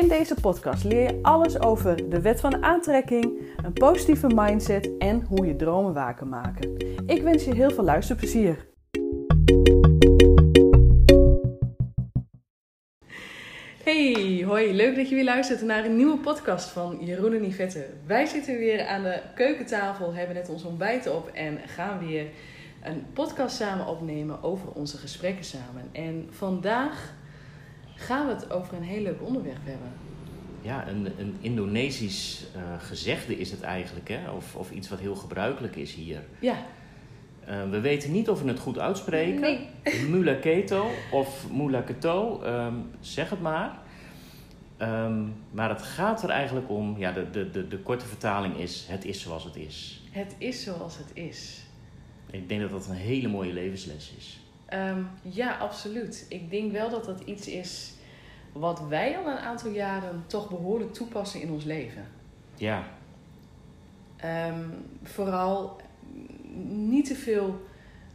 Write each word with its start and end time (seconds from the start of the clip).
In 0.00 0.08
deze 0.08 0.34
podcast 0.34 0.84
leer 0.84 1.02
je 1.02 1.18
alles 1.22 1.60
over 1.60 2.10
de 2.10 2.20
wet 2.20 2.40
van 2.40 2.62
aantrekking, 2.62 3.42
een 3.64 3.72
positieve 3.72 4.26
mindset 4.34 4.90
en 4.98 5.22
hoe 5.22 5.46
je 5.46 5.56
dromen 5.56 5.94
waar 5.94 6.14
kan 6.14 6.28
maken. 6.28 6.76
Ik 7.06 7.22
wens 7.22 7.44
je 7.44 7.54
heel 7.54 7.70
veel 7.70 7.84
luisterplezier. 7.84 8.66
Hey, 13.84 14.42
hoi, 14.46 14.72
leuk 14.74 14.96
dat 14.96 15.08
je 15.08 15.14
weer 15.14 15.24
luistert 15.24 15.62
naar 15.62 15.84
een 15.84 15.96
nieuwe 15.96 16.18
podcast 16.18 16.68
van 16.68 16.98
Jeroen 17.00 17.32
en 17.32 17.46
Yvette. 17.46 17.86
Wij 18.06 18.26
zitten 18.26 18.58
weer 18.58 18.86
aan 18.86 19.02
de 19.02 19.20
keukentafel, 19.34 20.14
hebben 20.14 20.34
net 20.34 20.48
ons 20.48 20.64
ontbijt 20.64 21.06
op 21.06 21.28
en 21.28 21.58
gaan 21.66 21.98
weer 22.06 22.26
een 22.82 23.06
podcast 23.12 23.56
samen 23.56 23.86
opnemen 23.86 24.42
over 24.42 24.72
onze 24.72 24.96
gesprekken 24.96 25.44
samen. 25.44 25.88
En 25.92 26.26
vandaag 26.30 27.16
gaan 27.98 28.26
we 28.26 28.32
het 28.32 28.50
over 28.50 28.76
een 28.76 28.82
heel 28.82 29.02
leuk 29.02 29.22
onderwerp 29.22 29.64
hebben. 29.64 29.92
Ja, 30.62 30.88
een, 30.88 31.12
een 31.18 31.36
Indonesisch 31.40 32.44
uh, 32.56 32.62
gezegde 32.78 33.38
is 33.38 33.50
het 33.50 33.60
eigenlijk, 33.60 34.08
hè? 34.08 34.30
Of, 34.30 34.54
of 34.56 34.70
iets 34.70 34.88
wat 34.88 34.98
heel 34.98 35.14
gebruikelijk 35.14 35.76
is 35.76 35.94
hier. 35.94 36.22
Ja. 36.40 36.56
Uh, 37.48 37.70
we 37.70 37.80
weten 37.80 38.12
niet 38.12 38.28
of 38.28 38.42
we 38.42 38.48
het 38.48 38.58
goed 38.58 38.78
uitspreken. 38.78 39.40
Nee. 39.40 39.68
Mula 40.08 40.34
keto 40.34 40.90
of 41.12 41.50
mula 41.50 41.80
keto, 41.80 42.42
um, 42.44 42.90
zeg 43.00 43.30
het 43.30 43.40
maar. 43.40 43.78
Um, 44.82 45.34
maar 45.50 45.68
het 45.68 45.82
gaat 45.82 46.22
er 46.22 46.30
eigenlijk 46.30 46.70
om, 46.70 46.98
ja, 46.98 47.12
de, 47.12 47.30
de, 47.30 47.50
de, 47.50 47.68
de 47.68 47.78
korte 47.78 48.06
vertaling 48.06 48.56
is: 48.56 48.86
het 48.88 49.04
is 49.04 49.20
zoals 49.20 49.44
het 49.44 49.56
is. 49.56 50.02
Het 50.10 50.34
is 50.38 50.62
zoals 50.62 50.98
het 50.98 51.10
is. 51.12 51.60
Ik 52.30 52.48
denk 52.48 52.60
dat 52.60 52.70
dat 52.70 52.86
een 52.86 52.94
hele 52.94 53.28
mooie 53.28 53.52
levensles 53.52 54.12
is. 54.18 54.40
Um, 54.74 55.08
ja, 55.22 55.56
absoluut. 55.56 56.26
Ik 56.28 56.50
denk 56.50 56.72
wel 56.72 56.90
dat 56.90 57.04
dat 57.04 57.20
iets 57.20 57.46
is 57.46 57.92
wat 58.58 58.80
wij 58.88 59.18
al 59.18 59.26
een 59.26 59.38
aantal 59.38 59.70
jaren 59.70 60.24
toch 60.26 60.48
behoorlijk 60.48 60.92
toepassen 60.92 61.40
in 61.40 61.50
ons 61.50 61.64
leven. 61.64 62.06
Ja. 62.54 62.84
Um, 64.24 64.86
vooral 65.02 65.80
niet 66.68 67.06
te 67.06 67.14
veel 67.14 67.66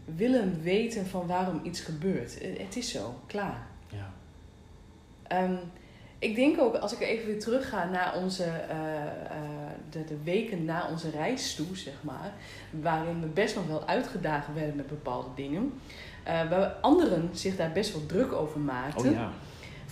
willen 0.06 0.62
weten 0.62 1.06
van 1.06 1.28
waarom 1.28 1.60
iets 1.64 1.80
gebeurt. 1.80 2.40
Het 2.58 2.76
is 2.76 2.92
zo, 2.92 3.20
klaar. 3.26 3.68
Ja. 3.88 4.14
Um, 5.44 5.60
ik 6.20 6.36
denk 6.36 6.62
ook, 6.62 6.76
als 6.76 6.94
ik 6.94 7.00
even 7.00 7.26
weer 7.26 7.40
terug 7.40 7.70
ga 7.70 7.90
naar 7.90 8.16
onze, 8.16 8.44
uh, 8.44 8.78
uh, 8.78 9.72
de, 9.90 10.04
de, 10.04 10.18
weken 10.24 10.66
na 10.66 10.88
onze 10.90 11.10
reis 11.10 11.56
toe, 11.56 11.78
zeg 11.78 11.94
maar, 12.02 12.34
waarin 12.82 13.22
we 13.22 13.28
best 13.28 13.56
nog 13.56 13.68
wel 13.68 13.88
uitgedaagd 13.88 14.54
werden 14.54 14.76
met 14.76 14.88
bepaalde 14.88 15.30
dingen, 15.36 15.74
uh, 16.28 16.50
waar 16.50 16.76
anderen 16.82 17.30
zich 17.32 17.56
daar 17.56 17.72
best 17.72 17.94
wel 17.94 18.06
druk 18.06 18.32
over 18.32 18.60
maakten. 18.60 19.10
Oh 19.10 19.16
ja. 19.16 19.32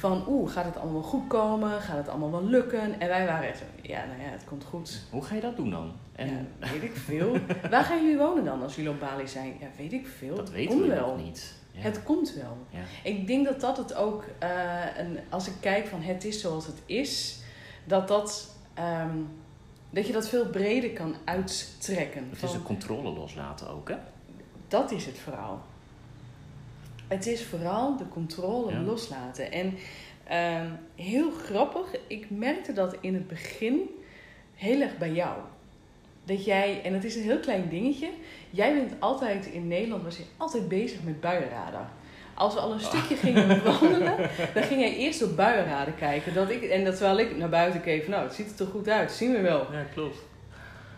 Van, 0.02 0.24
oeh, 0.28 0.52
gaat 0.52 0.66
het 0.66 0.78
allemaal 0.78 1.02
goed 1.02 1.28
komen? 1.28 1.82
Gaat 1.82 1.98
het 1.98 2.08
allemaal 2.08 2.32
wel 2.32 2.44
lukken? 2.44 3.00
En 3.00 3.08
wij 3.08 3.26
waren 3.26 3.48
echt 3.48 3.58
zo, 3.58 3.64
ja, 3.82 4.06
nou 4.06 4.22
ja, 4.22 4.28
het 4.30 4.44
komt 4.44 4.64
goed. 4.64 5.02
Hoe 5.12 5.24
ga 5.24 5.36
je 5.36 5.42
dat 5.42 5.56
doen 5.56 5.70
dan? 5.70 5.92
En... 6.12 6.48
Ja, 6.60 6.72
weet 6.72 6.84
ik 6.84 6.96
veel. 6.96 7.38
Waar 7.70 7.84
gaan 7.84 8.02
jullie 8.02 8.18
wonen 8.18 8.46
dan 8.46 8.62
als 8.62 8.76
jullie 8.76 8.90
op 8.92 9.00
Bali 9.00 9.28
zijn? 9.28 9.58
Ja, 9.60 9.68
weet 9.78 9.94
ik 9.94 10.08
veel. 10.08 10.36
Dat 10.36 10.50
weten 10.50 10.82
we 10.82 10.88
wel. 10.88 11.08
nog 11.08 11.26
niet. 11.26 11.54
Ja. 11.72 11.82
Het 11.82 12.04
komt 12.04 12.34
wel. 12.34 12.58
Ja. 12.70 12.80
Ik 13.04 13.28
denk 13.28 13.46
dat 13.46 13.60
dat 13.60 13.78
het 13.78 13.94
ook, 13.94 14.24
uh, 14.44 14.98
een, 14.98 15.20
als 15.30 15.48
ik 15.48 15.54
kijk 15.60 15.88
van 15.88 16.02
het 16.02 16.24
is 16.24 16.42
zoals 16.42 16.66
het 16.66 16.82
is, 16.86 17.40
dat 17.84 18.08
dat, 18.08 18.56
um, 18.80 19.28
dat 19.90 20.08
je 20.08 20.14
dat 20.14 20.30
veel 20.30 20.46
breder 20.46 20.92
kan 20.92 21.16
uittrekken. 21.26 22.28
Het 22.30 22.44
is 22.44 22.52
de 22.52 22.64
controle 22.64 23.10
loslaten 23.10 23.70
ook, 23.70 23.90
hè? 23.90 23.98
Dat 24.68 24.92
is 24.92 25.06
het 25.06 25.20
vooral. 25.20 25.60
Het 27.12 27.28
is 27.28 27.46
vooral 27.46 27.98
de 27.98 28.08
controle 28.08 28.72
ja. 28.72 28.82
loslaten. 28.82 29.52
En 29.52 29.66
um, 30.62 30.78
heel 30.96 31.32
grappig, 31.32 31.96
ik 32.08 32.30
merkte 32.30 32.74
dat 32.74 32.96
in 33.02 33.14
het 33.14 33.28
begin 33.28 33.90
heel 34.56 34.82
erg 34.82 34.98
bij 34.98 35.12
jou. 35.12 35.38
Dat 36.24 36.46
jij, 36.46 36.82
en 36.84 36.94
het 36.94 37.04
is 37.04 37.16
een 37.16 37.22
heel 37.22 37.40
klein 37.40 37.70
dingetje, 37.70 38.10
jij 38.50 38.74
bent 38.74 38.94
altijd 39.00 39.46
in 39.46 39.68
Nederland, 39.68 40.04
was 40.04 40.18
je 40.18 40.24
altijd 40.38 40.68
bezig 40.68 41.04
met 41.04 41.22
buienradar. 41.22 41.90
Als 42.34 42.54
we 42.54 42.60
al 42.60 42.72
een 42.72 42.80
stukje 42.80 43.16
gingen 43.16 43.64
wandelen, 43.64 44.18
dan 44.54 44.64
ging 44.64 44.82
jij 44.82 44.96
eerst 44.96 45.24
op 45.24 45.36
buienradar 45.36 45.94
kijken. 45.94 46.34
Dat 46.34 46.50
ik, 46.50 46.64
en 46.64 46.84
dat 46.84 46.98
terwijl 46.98 47.20
ik 47.20 47.38
naar 47.38 47.50
buiten 47.50 47.82
keek 47.82 48.04
van, 48.04 48.12
nou, 48.12 48.24
het 48.24 48.34
ziet 48.34 48.50
er 48.50 48.56
toch 48.56 48.70
goed 48.70 48.90
uit, 48.90 49.12
zien 49.12 49.32
we 49.32 49.42
wel. 49.42 49.68
Ja, 49.72 49.84
klopt. 49.94 50.18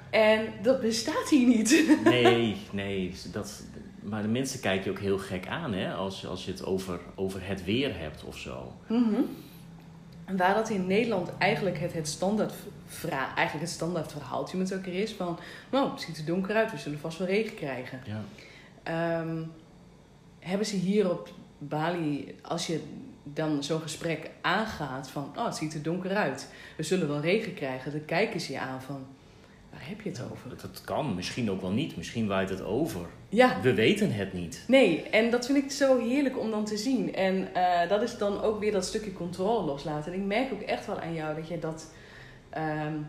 En 0.10 0.54
dat 0.62 0.82
bestaat 0.82 1.30
hier 1.30 1.48
niet. 1.48 1.98
Nee, 2.04 2.58
nee. 2.72 3.14
Dat, 3.32 3.64
maar 4.04 4.22
de 4.22 4.28
mensen 4.28 4.60
kijken 4.60 4.84
je 4.84 4.92
ook 4.92 5.04
heel 5.04 5.18
gek 5.18 5.48
aan, 5.48 5.74
hè? 5.74 5.94
Als, 5.94 6.28
als 6.28 6.46
je 6.46 6.52
het 6.52 6.66
over, 6.66 7.00
over 7.16 7.48
het 7.48 7.64
weer 7.64 8.00
hebt 8.00 8.24
of 8.24 8.38
zo. 8.38 8.74
Mm 8.88 9.04
-hmm. 9.04 9.26
En 10.26 10.38
waar 10.38 10.54
dat 10.54 10.70
in 10.70 10.88
Nederland 10.88 11.30
eigenlijk 11.38 11.80
het, 11.80 11.94
het 11.94 12.08
standaard 12.08 12.54
vraag, 12.86 13.36
eigenlijk 13.36 13.66
het 13.66 13.76
standaard 13.76 14.12
verhaaltje 14.12 14.58
met 14.58 14.72
elkaar 14.72 14.94
is 14.94 15.12
van, 15.12 15.40
nou, 15.72 15.92
het 15.92 16.02
ziet 16.02 16.18
er 16.18 16.26
donker 16.26 16.56
uit, 16.56 16.72
we 16.72 16.78
zullen 16.78 17.00
vast 17.00 17.18
wel 17.18 17.28
regen 17.28 17.56
krijgen. 17.56 18.02
Ja. 18.06 19.20
Um, 19.20 19.52
hebben 20.40 20.68
ze 20.68 20.76
hier 20.76 21.12
op 21.12 21.30
Bali, 21.58 22.36
als 22.42 22.68
je 22.68 22.82
dan 23.24 23.64
zo'n 23.64 23.82
gesprek 23.82 24.30
aangaat 24.42 25.10
van, 25.10 25.32
oh, 25.36 25.46
het 25.46 25.56
ziet 25.56 25.74
er 25.74 25.84
donker 25.84 26.16
uit, 26.16 26.50
we 26.78 26.84
zullen 26.84 27.08
wel 27.08 27.20
regen 27.20 27.54
krijgen, 27.54 27.92
dan 27.92 28.06
kijken 28.06 28.42
ze 28.42 28.52
je 28.52 28.60
aan 28.60 28.82
van, 28.82 29.06
waar 29.74 29.88
heb 29.88 30.02
je 30.02 30.10
het 30.10 30.22
over? 30.32 30.50
Dat, 30.50 30.62
dat 30.62 30.82
kan, 30.86 31.16
misschien 31.16 31.52
ook 31.52 31.62
wel 31.62 31.72
niet, 31.72 31.98
misschien 31.98 32.28
waait 32.28 32.50
het 32.50 32.64
over. 32.64 33.02
Ja. 33.30 33.62
We 33.62 33.74
weten 33.74 34.14
het 34.14 34.34
niet. 34.34 34.64
Nee, 34.68 35.04
en 35.04 35.30
dat 35.30 35.46
vind 35.46 35.58
ik 35.58 35.72
zo 35.72 36.00
heerlijk 36.00 36.40
om 36.40 36.52
dan 36.52 36.66
te 36.66 36.78
zien. 36.78 37.16
En 37.16 37.48
uh, 37.56 37.90
dat 37.90 38.02
is 38.02 38.18
dan 38.18 38.42
ook 38.42 38.60
weer 38.60 38.72
dat 38.72 38.86
stukje 38.86 39.14
controle 39.14 39.66
loslaten. 39.66 40.14
En 40.14 40.20
ik 40.20 40.26
merk 40.26 40.54
ook 40.54 40.62
echt 40.62 40.86
wel 40.86 41.00
aan 41.00 41.14
jou 41.14 41.36
dat 41.36 41.48
je 41.48 41.60
dat 41.60 41.94
um, 42.58 43.08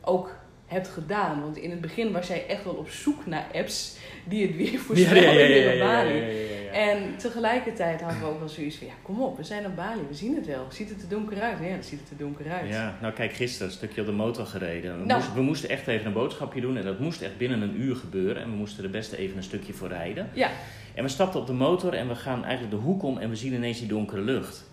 ook 0.00 0.36
hebt 0.66 0.88
gedaan. 0.88 1.40
Want 1.40 1.56
in 1.56 1.70
het 1.70 1.80
begin 1.80 2.12
was 2.12 2.26
jij 2.26 2.46
echt 2.46 2.64
wel 2.64 2.74
op 2.74 2.90
zoek 2.90 3.26
naar 3.26 3.46
apps 3.52 3.96
die 4.24 4.46
het 4.46 4.56
weer 4.56 4.78
voorspellen 4.78 5.22
ja, 5.22 5.30
ja, 5.30 5.72
ja, 5.72 5.72
ja, 5.72 6.57
ja, 6.72 6.78
En 6.78 7.16
tegelijkertijd 7.16 8.00
hadden 8.00 8.20
we 8.20 8.26
ook 8.26 8.38
wel 8.38 8.48
zoiets 8.48 8.76
van, 8.76 8.86
ja 8.86 8.92
kom 9.02 9.22
op, 9.22 9.36
we 9.36 9.44
zijn 9.44 9.66
op 9.66 9.76
Bali, 9.76 10.00
we 10.08 10.14
zien 10.14 10.34
het 10.34 10.46
wel. 10.46 10.66
Ziet 10.70 10.88
het 10.88 11.02
er 11.02 11.08
donker 11.08 11.40
uit? 11.42 11.58
Ja, 11.62 11.68
dan 11.74 11.82
ziet 11.82 12.00
het 12.00 12.10
er 12.10 12.16
donker 12.16 12.50
uit. 12.50 12.68
Ja, 12.68 12.96
nou 13.00 13.12
kijk, 13.12 13.32
gisteren 13.32 13.66
een 13.66 13.72
stukje 13.72 14.00
op 14.00 14.06
de 14.06 14.12
motor 14.12 14.46
gereden. 14.46 14.98
We, 14.98 15.04
Nou. 15.04 15.18
moesten, 15.18 15.34
we 15.36 15.42
moesten 15.42 15.68
echt 15.68 15.86
even 15.86 16.06
een 16.06 16.12
boodschapje 16.12 16.60
doen 16.60 16.76
en 16.76 16.84
dat 16.84 16.98
moest 16.98 17.22
echt 17.22 17.36
binnen 17.36 17.60
een 17.62 17.80
uur 17.80 17.96
gebeuren. 17.96 18.42
En 18.42 18.50
we 18.50 18.56
moesten 18.56 18.84
er 18.84 18.90
best 18.90 19.12
even 19.12 19.36
een 19.36 19.42
stukje 19.42 19.72
voor 19.72 19.88
rijden. 19.88 20.28
Ja, 20.32 20.50
En 20.94 21.02
we 21.04 21.10
stapten 21.10 21.40
op 21.40 21.46
de 21.46 21.52
motor 21.52 21.94
en 21.94 22.08
we 22.08 22.14
gaan 22.14 22.44
eigenlijk 22.44 22.70
de 22.74 22.80
hoek 22.80 23.02
om 23.02 23.18
en 23.18 23.28
we 23.28 23.36
zien 23.36 23.52
ineens 23.54 23.78
die 23.78 23.88
donkere 23.88 24.20
lucht. 24.22 24.66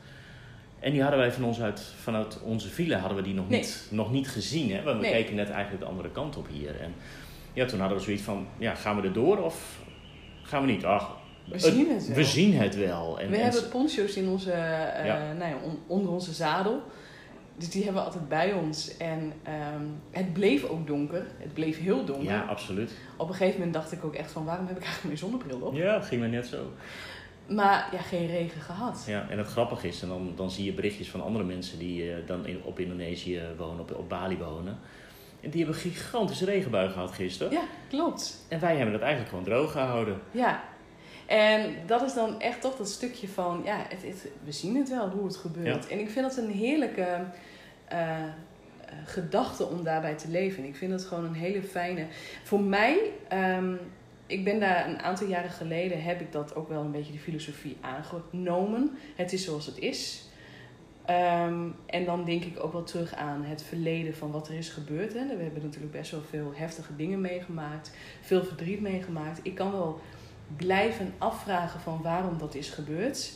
En 0.79 0.91
die 0.91 1.01
hadden 1.01 1.19
wij 1.19 1.31
van 1.31 1.43
ons 1.43 1.61
uit, 1.61 1.81
vanuit 2.01 2.41
onze 2.41 2.67
file 2.67 2.95
hadden 2.95 3.17
we 3.17 3.23
die 3.23 3.33
nog, 3.33 3.49
Nee. 3.49 3.59
niet, 3.59 3.87
nog 3.91 4.11
niet 4.11 4.27
gezien. 4.29 4.71
Hè? 4.71 4.83
Want 4.83 4.95
we 4.95 5.01
Nee. 5.01 5.11
keken 5.11 5.35
net 5.35 5.49
eigenlijk 5.49 5.83
de 5.83 5.89
andere 5.89 6.09
kant 6.11 6.37
op 6.37 6.47
hier. 6.51 6.79
En 6.81 6.93
ja, 7.53 7.65
toen 7.65 7.79
hadden 7.79 7.97
we 7.97 8.03
zoiets 8.03 8.23
van, 8.23 8.47
ja, 8.57 8.75
gaan 8.75 9.01
we 9.01 9.07
er 9.07 9.13
door 9.13 9.37
of 9.37 9.79
gaan 10.43 10.65
we 10.65 10.71
niet? 10.71 10.85
Ach, 10.85 11.09
we 11.49 11.59
zien 11.59 11.89
het 11.89 12.07
wel. 12.07 12.15
We 12.15 12.23
zien 12.23 12.57
het 12.57 12.75
wel. 12.75 13.19
En, 13.19 13.29
we 13.29 13.35
en- 13.35 13.43
hebben 13.43 13.69
poncho's 13.69 14.15
in 14.15 14.27
onze, 14.27 14.49
uh, 14.51 15.05
Ja. 15.05 15.33
nou 15.37 15.49
ja, 15.49 15.55
on- 15.63 15.79
onder 15.87 16.11
onze 16.11 16.33
zadel. 16.33 16.81
Dus 17.57 17.69
die 17.69 17.83
hebben 17.83 18.01
we 18.01 18.07
altijd 18.07 18.29
bij 18.29 18.53
ons. 18.53 18.97
En 18.97 19.33
ehm, 19.43 19.83
het 20.11 20.33
bleef 20.33 20.63
ook 20.63 20.87
donker. 20.87 21.25
Het 21.37 21.53
bleef 21.53 21.79
heel 21.79 22.05
donker. 22.05 22.25
ja, 22.25 22.41
absoluut. 22.41 22.91
Op 23.17 23.27
een 23.29 23.33
gegeven 23.35 23.57
moment 23.57 23.73
dacht 23.75 23.91
ik 23.91 24.03
ook 24.05 24.15
echt 24.15 24.31
van... 24.31 24.45
waarom 24.45 24.67
heb 24.67 24.75
ik 24.77 24.83
eigenlijk 24.83 25.05
mijn 25.21 25.31
zonnebril 25.31 25.67
op? 25.67 25.75
Ja, 25.75 25.93
dat 25.93 26.05
ging 26.05 26.21
me 26.21 26.27
net 26.27 26.47
zo. 26.47 26.71
Maar 27.47 27.89
ja, 27.91 27.97
geen 27.99 28.27
regen 28.27 28.61
gehad. 28.61 29.03
Ja, 29.07 29.27
en 29.29 29.37
het 29.37 29.47
grappige 29.47 29.87
is, 29.87 30.01
en 30.01 30.07
dan, 30.07 30.33
dan 30.35 30.51
zie 30.51 30.65
je 30.65 30.73
berichtjes 30.73 31.09
van 31.09 31.23
andere 31.23 31.45
mensen 31.45 31.79
die 31.79 32.11
eh, 32.11 32.17
dan 32.27 32.45
in, 32.47 32.59
op 32.63 32.79
Indonesië 32.79 33.41
wonen, 33.57 33.79
op, 33.79 33.95
op 33.95 34.09
Bali 34.09 34.37
wonen. 34.37 34.77
En 35.41 35.49
die 35.49 35.63
hebben 35.63 35.81
gigantische 35.81 36.45
regenbui 36.45 36.89
gehad 36.89 37.11
gisteren. 37.11 37.53
Ja, 37.53 37.63
klopt. 37.89 38.45
En 38.49 38.59
wij 38.59 38.75
hebben 38.75 38.93
het 38.93 39.01
eigenlijk 39.01 39.29
gewoon 39.29 39.45
droog 39.45 39.71
gehouden. 39.71 40.19
Ja. 40.31 40.63
En 41.25 41.75
dat 41.85 42.01
is 42.01 42.13
dan 42.13 42.41
echt 42.41 42.61
toch 42.61 42.75
dat 42.77 42.89
stukje 42.89 43.27
van... 43.27 43.61
Ja, 43.65 43.77
het, 43.89 44.01
het- 44.03 44.27
we 44.43 44.51
zien 44.51 44.75
het 44.75 44.89
wel 44.89 45.09
hoe 45.09 45.25
het 45.25 45.35
gebeurt. 45.35 45.87
En 45.87 45.99
ik 45.99 46.09
vind 46.09 46.25
het 46.25 46.37
een 46.37 46.51
heerlijke 46.51 47.01
eh, 47.87 48.23
eh, 48.23 48.23
gedachte 49.05 49.65
om 49.65 49.83
daarbij 49.83 50.15
te 50.15 50.27
leven. 50.29 50.63
En 50.63 50.69
ik 50.69 50.75
vind 50.75 50.91
het 50.91 51.05
gewoon 51.05 51.25
een 51.25 51.33
hele 51.33 51.63
fijne... 51.63 52.05
Voor 52.43 52.61
mij... 52.61 52.97
ehm, 53.27 53.73
ik 54.27 54.43
ben 54.43 54.59
daar 54.59 54.87
een 54.89 54.99
aantal 54.99 55.27
jaren 55.27 55.49
geleden... 55.49 56.03
heb 56.03 56.21
ik 56.21 56.31
dat 56.31 56.55
ook 56.55 56.69
wel 56.69 56.81
een 56.81 56.91
beetje 56.91 57.11
die 57.11 57.21
filosofie 57.21 57.77
aangenomen. 57.81 58.91
Het 59.15 59.33
is 59.33 59.43
zoals 59.43 59.65
het 59.65 59.77
is. 59.79 60.23
Ehm, 61.05 61.67
en 61.85 62.05
dan 62.05 62.25
denk 62.25 62.43
ik 62.43 62.63
ook 62.63 62.71
wel 62.73 62.83
terug 62.83 63.15
aan 63.15 63.43
het 63.43 63.63
verleden 63.63 64.15
van 64.15 64.31
wat 64.31 64.47
er 64.47 64.55
is 64.55 64.69
gebeurd. 64.69 65.13
Hè. 65.13 65.35
We 65.37 65.43
hebben 65.43 65.63
natuurlijk 65.63 65.91
best 65.91 66.11
wel 66.11 66.21
veel 66.29 66.51
heftige 66.55 66.95
dingen 66.95 67.21
meegemaakt, 67.21 67.91
veel 68.21 68.43
verdriet 68.43 68.81
meegemaakt. 68.81 69.39
Ik 69.43 69.55
kan 69.55 69.71
wel 69.71 69.99
blijven 70.55 71.13
afvragen 71.17 71.79
van 71.79 72.01
waarom 72.01 72.37
dat 72.37 72.55
is 72.55 72.69
gebeurd. 72.69 73.31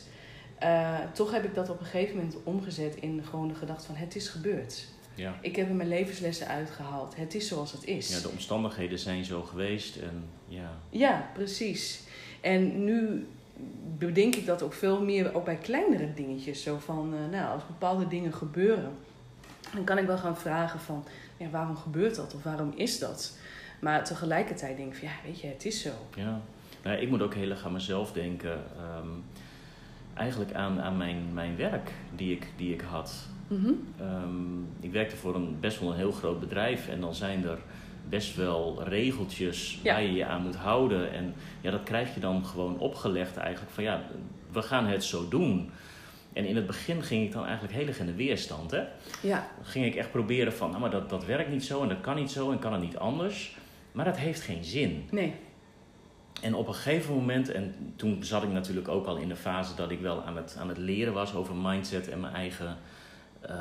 Uh, 0.62 0.98
toch 1.12 1.32
heb 1.32 1.44
ik 1.44 1.54
dat 1.54 1.68
op 1.68 1.80
een 1.80 1.86
gegeven 1.86 2.16
moment 2.16 2.36
omgezet 2.44 2.94
in 2.94 3.24
gewoon 3.30 3.48
de 3.48 3.54
gedachte 3.54 3.86
van 3.86 3.94
het 3.94 4.16
is 4.16 4.28
gebeurd. 4.28 4.86
Ja. 5.14 5.38
Ik 5.40 5.56
heb 5.56 5.68
er 5.68 5.74
mijn 5.74 5.88
levenslessen 5.88 6.46
uitgehaald. 6.46 7.16
Het 7.16 7.34
is 7.34 7.48
zoals 7.48 7.72
het 7.72 7.84
is. 7.84 8.08
Ja, 8.08 8.20
de 8.20 8.28
omstandigheden 8.28 8.98
zijn 8.98 9.24
zo 9.24 9.42
geweest 9.42 9.96
en 9.96 10.24
ja. 10.48 10.70
Ja, 10.90 11.30
precies. 11.34 12.00
En 12.40 12.84
nu 12.84 13.26
bedenk 13.98 14.34
ik 14.34 14.46
dat 14.46 14.62
ook 14.62 14.72
veel 14.72 15.02
meer 15.02 15.34
ook 15.34 15.44
bij 15.44 15.56
kleinere 15.56 16.14
dingetjes. 16.14 16.62
Zo 16.62 16.78
van, 16.78 17.14
uh, 17.14 17.30
nou, 17.30 17.52
als 17.52 17.66
bepaalde 17.66 18.08
dingen 18.08 18.34
gebeuren, 18.34 18.92
dan 19.74 19.84
kan 19.84 19.98
ik 19.98 20.06
wel 20.06 20.18
gaan 20.18 20.36
vragen 20.36 20.80
van, 20.80 21.04
ja, 21.36 21.50
waarom 21.50 21.76
gebeurt 21.76 22.14
dat 22.14 22.34
of 22.34 22.42
waarom 22.42 22.72
is 22.76 22.98
dat? 22.98 23.36
Maar 23.80 24.04
tegelijkertijd 24.04 24.76
denk 24.76 24.92
ik 24.92 24.98
van, 24.98 25.08
ja, 25.08 25.14
weet 25.24 25.40
je, 25.40 25.46
het 25.46 25.64
is 25.64 25.82
zo. 25.82 25.90
Ja, 26.14 26.40
nou, 26.82 26.96
ik 26.96 27.08
moet 27.08 27.22
ook 27.22 27.34
heel 27.34 27.50
erg 27.50 27.64
aan 27.64 27.72
mezelf 27.72 28.12
denken. 28.12 28.58
Ehm, 28.76 29.08
eigenlijk 30.14 30.52
aan, 30.52 30.80
aan 30.80 30.96
mijn, 30.96 31.24
mijn 31.32 31.56
werk 31.56 31.90
die 32.14 32.32
ik, 32.32 32.46
die 32.56 32.72
ik 32.72 32.80
had. 32.80 33.28
Mhm. 33.48 33.72
Ehm, 34.00 34.60
ik 34.80 34.92
werkte 34.92 35.16
voor 35.16 35.34
een 35.34 35.56
best 35.60 35.80
wel 35.80 35.90
een 35.90 35.96
heel 35.96 36.12
groot 36.12 36.40
bedrijf 36.40 36.88
en 36.88 37.00
dan 37.00 37.14
zijn 37.14 37.44
er 37.44 37.58
best 38.08 38.36
wel 38.36 38.82
regeltjes 38.84 39.78
waar 39.84 40.02
je 40.02 40.12
je 40.12 40.24
aan 40.24 40.42
moet 40.42 40.56
houden. 40.56 41.12
En 41.12 41.34
ja, 41.60 41.70
dat 41.70 41.82
krijg 41.82 42.14
je 42.14 42.20
dan 42.20 42.46
gewoon 42.46 42.78
opgelegd 42.78 43.36
eigenlijk 43.36 43.72
van 43.72 43.84
ja, 43.84 44.02
we 44.52 44.62
gaan 44.62 44.86
het 44.86 45.04
zo 45.04 45.28
doen. 45.28 45.70
En 46.32 46.44
in 46.44 46.56
het 46.56 46.66
begin 46.66 47.02
ging 47.02 47.24
ik 47.24 47.32
dan 47.32 47.44
eigenlijk 47.44 47.74
heel 47.74 47.86
erg 47.86 47.98
in 47.98 48.06
de 48.06 48.14
weerstand. 48.14 48.70
Hè? 48.70 48.82
Ja. 49.22 49.48
Dan 49.56 49.66
ging 49.66 49.86
ik 49.86 49.94
echt 49.94 50.10
proberen 50.10 50.52
van, 50.52 50.68
nou 50.68 50.80
maar 50.80 50.90
dat, 50.90 51.10
dat 51.10 51.24
werkt 51.24 51.50
niet 51.50 51.64
zo 51.64 51.82
en 51.82 51.88
dat 51.88 52.00
kan 52.00 52.16
niet 52.16 52.30
zo 52.30 52.50
en 52.50 52.58
kan 52.58 52.72
het 52.72 52.82
niet 52.82 52.96
anders. 52.96 53.56
Maar 53.92 54.04
dat 54.04 54.16
heeft 54.16 54.40
geen 54.40 54.64
zin. 54.64 55.08
Nee. 55.10 55.34
En 56.40 56.54
op 56.54 56.68
een 56.68 56.74
gegeven 56.74 57.14
moment, 57.14 57.50
en 57.50 57.74
toen 57.96 58.24
zat 58.24 58.42
ik 58.42 58.50
natuurlijk 58.50 58.88
ook 58.88 59.06
al 59.06 59.16
in 59.16 59.28
de 59.28 59.36
fase 59.36 59.74
dat 59.74 59.90
ik 59.90 60.00
wel 60.00 60.22
aan 60.22 60.36
het, 60.36 60.56
aan 60.58 60.68
het 60.68 60.78
leren 60.78 61.12
was 61.12 61.34
over 61.34 61.54
mindset 61.54 62.08
en 62.08 62.20
mijn 62.20 62.34
eigen, 62.34 62.76
uh, 63.50 63.56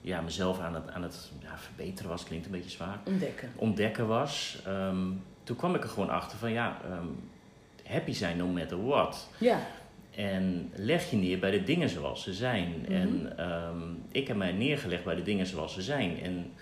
ja, 0.00 0.20
mezelf 0.20 0.60
aan 0.60 0.74
het, 0.74 0.90
aan 0.90 1.02
het 1.02 1.30
ja, 1.42 1.58
verbeteren 1.58 2.10
was, 2.10 2.24
klinkt 2.24 2.46
een 2.46 2.52
beetje 2.52 2.70
zwaar. 2.70 2.98
Ontdekken. 3.04 3.50
Ontdekken 3.56 4.06
was. 4.06 4.58
Um, 4.68 5.22
toen 5.44 5.56
kwam 5.56 5.74
ik 5.74 5.82
er 5.82 5.88
gewoon 5.88 6.10
achter 6.10 6.38
van 6.38 6.52
ja, 6.52 6.80
um, 6.90 7.30
happy 7.84 8.12
zijn 8.12 8.36
no 8.36 8.46
matter 8.46 8.86
what. 8.86 9.28
Ja. 9.38 9.66
En 10.10 10.70
leg 10.74 11.10
je 11.10 11.16
neer 11.16 11.38
bij 11.38 11.50
de 11.50 11.62
dingen 11.62 11.88
zoals 11.88 12.22
ze 12.22 12.34
zijn. 12.34 12.68
Mm 12.68 12.84
-hmm. 12.84 12.94
En 12.94 13.44
um, 13.50 14.02
ik 14.10 14.28
heb 14.28 14.36
mij 14.36 14.52
neergelegd 14.52 15.04
bij 15.04 15.14
de 15.14 15.22
dingen 15.22 15.46
zoals 15.46 15.74
ze 15.74 15.82
zijn. 15.82 16.20
En 16.22 16.52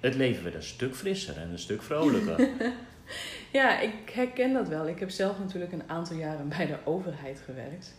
het 0.00 0.14
leven 0.14 0.42
werd 0.42 0.54
een 0.54 0.62
stuk 0.62 0.96
frisser 0.96 1.36
en 1.36 1.50
een 1.50 1.58
stuk 1.58 1.82
vrolijker. 1.82 2.48
Ja, 3.52 3.80
ik 3.80 4.10
herken 4.12 4.52
dat 4.52 4.68
wel. 4.68 4.88
Ik 4.88 4.98
heb 4.98 5.10
zelf 5.10 5.38
natuurlijk 5.38 5.72
een 5.72 5.88
aantal 5.88 6.16
jaren 6.16 6.48
bij 6.48 6.66
de 6.66 6.76
overheid 6.84 7.40
gewerkt. 7.44 7.94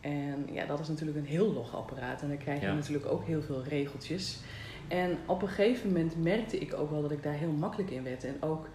En 0.00 0.46
ja, 0.52 0.66
dat 0.66 0.80
is 0.80 0.88
natuurlijk 0.88 1.18
een 1.18 1.26
heel 1.26 1.52
log 1.52 1.74
apparaat. 1.74 2.22
En 2.22 2.28
dan 2.28 2.38
krijg 2.38 2.60
je 2.60 2.66
natuurlijk 2.66 3.06
ook 3.06 3.24
heel 3.24 3.42
veel 3.42 3.62
regeltjes. 3.68 4.38
En 4.88 5.18
op 5.26 5.42
een 5.42 5.48
gegeven 5.48 5.86
moment 5.86 6.22
merkte 6.22 6.58
ik 6.58 6.74
ook 6.74 6.90
wel 6.90 7.02
dat 7.02 7.10
ik 7.10 7.22
daar 7.22 7.34
heel 7.34 7.52
makkelijk 7.52 7.90
in 7.90 8.02
werd. 8.02 8.24
En 8.24 8.36
ook 8.40 8.68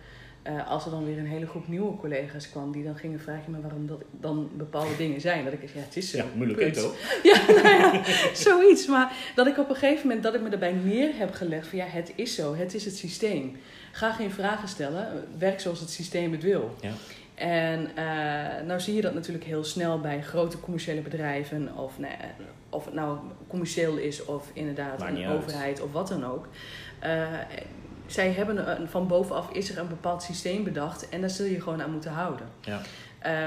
uh, 0.48 0.70
als 0.70 0.86
er 0.86 0.92
dan 0.92 1.06
weer 1.06 1.18
een 1.18 1.28
hele 1.28 1.48
groep 1.48 1.68
nieuwe 1.68 1.96
collega's 1.98 2.50
kwam, 2.50 2.72
die 2.72 2.84
dan 2.84 2.98
gingen 2.98 3.20
vragen 3.20 3.52
me 3.52 3.62
waarom 3.62 3.88
dat 3.88 4.02
dan 4.20 4.50
bepaalde 4.54 4.96
dingen 4.98 5.22
zijn. 5.22 5.44
Dat 5.44 5.54
ik 5.54 5.62
ja, 5.62 5.80
het 5.80 5.98
is 5.98 6.10
zo. 6.10 6.18
Ja, 6.18 6.26
moeilijk 6.36 6.74
toch? 6.74 6.96
Ja, 7.24 7.42
nou 7.48 7.68
ja, 7.68 8.04
zoiets. 8.34 8.88
Maar 8.88 9.14
dat 9.36 9.48
ik 9.48 9.58
op 9.58 9.70
een 9.70 9.76
gegeven 9.76 10.08
moment, 10.08 10.24
dat 10.24 10.36
ik 10.36 10.42
me 10.42 10.50
erbij 10.50 10.72
neer 10.72 11.10
heb 11.18 11.34
gelegd 11.34 11.68
van 11.68 11.78
ja, 11.78 11.86
het 11.86 12.12
is 12.16 12.36
zo, 12.36 12.56
het 12.56 12.74
is 12.74 12.86
het 12.86 12.96
systeem. 12.98 13.58
Ga 13.92 14.12
geen 14.12 14.32
vragen 14.32 14.68
stellen, 14.68 15.28
werk 15.38 15.60
zoals 15.60 15.80
het 15.80 15.90
systeem 15.90 16.32
het 16.32 16.44
wil. 16.44 16.76
Ja. 16.82 16.92
En 17.36 17.90
uh, 17.98 18.68
nou 18.68 18.80
zie 18.80 18.96
je 18.96 19.02
dat 19.02 19.14
natuurlijk 19.14 19.46
heel 19.46 19.64
snel 19.64 20.00
bij 20.00 20.22
grote 20.22 20.60
commerciële 20.60 21.02
bedrijven, 21.02 21.78
of, 21.78 22.00
nee, 22.00 22.12
of 22.70 22.86
het 22.86 22.94
nou 22.94 23.18
commercieel 23.48 23.98
is 23.98 24.26
of 24.26 24.50
inderdaad 24.54 25.02
een 25.02 25.28
overheid 25.28 25.82
of 25.82 25.92
wat 25.92 26.08
dan 26.08 26.26
ook. 26.26 26.48
Uh, 27.04 27.28
zij 28.12 28.32
hebben 28.32 28.82
een, 28.82 28.88
van 28.88 29.08
bovenaf 29.08 29.52
is 29.52 29.70
er 29.70 29.78
een 29.78 29.88
bepaald 29.88 30.24
systeem 30.24 30.64
bedacht 30.64 31.10
en 31.10 31.22
daar 31.22 31.30
zul 31.30 31.46
je 31.46 31.62
gewoon 31.62 31.82
aan 31.82 31.92
moeten 31.92 32.12
houden. 32.12 32.48
Ja. 32.62 32.82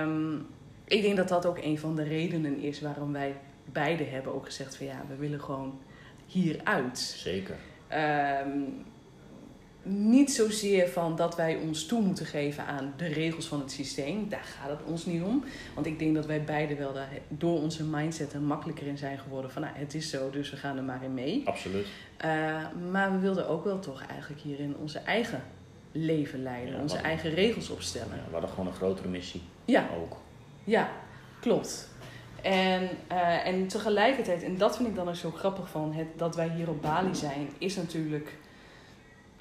Um, 0.03 0.47
ik 0.85 1.03
denk 1.03 1.17
dat 1.17 1.29
dat 1.29 1.47
ook 1.47 1.59
een 1.59 1.79
van 1.79 1.97
de 1.97 2.03
redenen 2.03 2.59
is 2.59 2.81
waarom 2.81 3.13
wij 3.13 3.37
beide 3.65 4.05
hebben 4.05 4.35
ook 4.35 4.45
gezegd 4.45 4.77
van 4.77 4.87
ja, 4.87 5.03
we 5.09 5.17
willen 5.17 5.41
gewoon 5.41 5.79
hieruit. 6.27 6.99
Zeker. 6.99 7.57
Um, 8.47 8.85
niet 9.85 10.33
zozeer 10.33 10.89
van 10.89 11.17
dat 11.17 11.37
wij 11.37 11.57
ons 11.57 11.87
toe 11.87 12.03
moeten 12.03 12.27
geven 12.27 12.67
aan 12.67 12.95
de 12.97 13.07
regels 13.07 13.47
van 13.47 13.61
het 13.61 13.71
systeem. 13.71 14.29
Daar 14.29 14.45
gaat 14.45 14.71
het 14.71 14.83
ons 14.87 15.07
niet 15.07 15.23
om. 15.23 15.45
Want 15.75 15.87
ik 15.87 15.99
denk 15.99 16.15
dat 16.15 16.27
wij 16.27 16.45
beide 16.45 16.77
wel 16.77 16.93
daar 16.93 17.09
door 17.29 17.61
onze 17.61 17.85
mindset 17.85 18.33
er 18.33 18.41
makkelijker 18.41 18.87
in 18.87 18.99
zijn 18.99 19.19
geworden. 19.19 19.51
Van 19.51 19.63
nou, 19.63 19.75
het 19.77 19.95
is 19.95 20.11
zo, 20.11 20.31
dus 20.31 20.51
we 20.51 20.57
gaan 20.57 20.77
er 20.77 20.83
maar 20.83 21.03
in 21.03 21.15
mee. 21.15 21.43
Absoluut. 21.45 21.87
Uh, 22.25 22.57
maar 22.91 23.13
we 23.13 23.19
wilden 23.19 23.49
ook 23.49 23.65
wel 23.65 23.79
toch 23.79 24.07
eigenlijk 24.07 24.41
hierin 24.41 24.77
onze 24.77 24.99
eigen 24.99 25.43
leven 25.93 26.43
leiden. 26.43 26.81
onze 26.81 26.97
eigen 26.97 27.35
regels 27.35 27.71
opstellen. 27.71 28.17
Ja, 28.17 28.23
we 28.27 28.33
hadden 28.33 28.51
gewoon 28.51 28.67
een 28.67 28.73
grotere 28.73 29.09
missie. 29.09 29.43
Ja. 29.65 29.89
Ook. 30.03 30.17
Ja, 30.65 30.91
klopt. 31.41 31.89
En, 32.43 32.89
uh, 33.13 33.47
en 33.47 33.67
tegelijkertijd, 33.67 34.43
en 34.43 34.59
dat 34.59 34.77
vind 34.77 34.89
ik 34.89 34.95
dan 34.95 35.09
ook 35.09 35.15
zo 35.15 35.31
grappig 35.31 35.69
van 35.69 35.93
het, 35.93 36.07
dat 36.17 36.37
wij 36.37 36.49
hier 36.49 36.69
op 36.69 36.83
Bali 36.83 37.15
zijn, 37.15 37.49
is 37.59 37.77
natuurlijk 37.77 38.37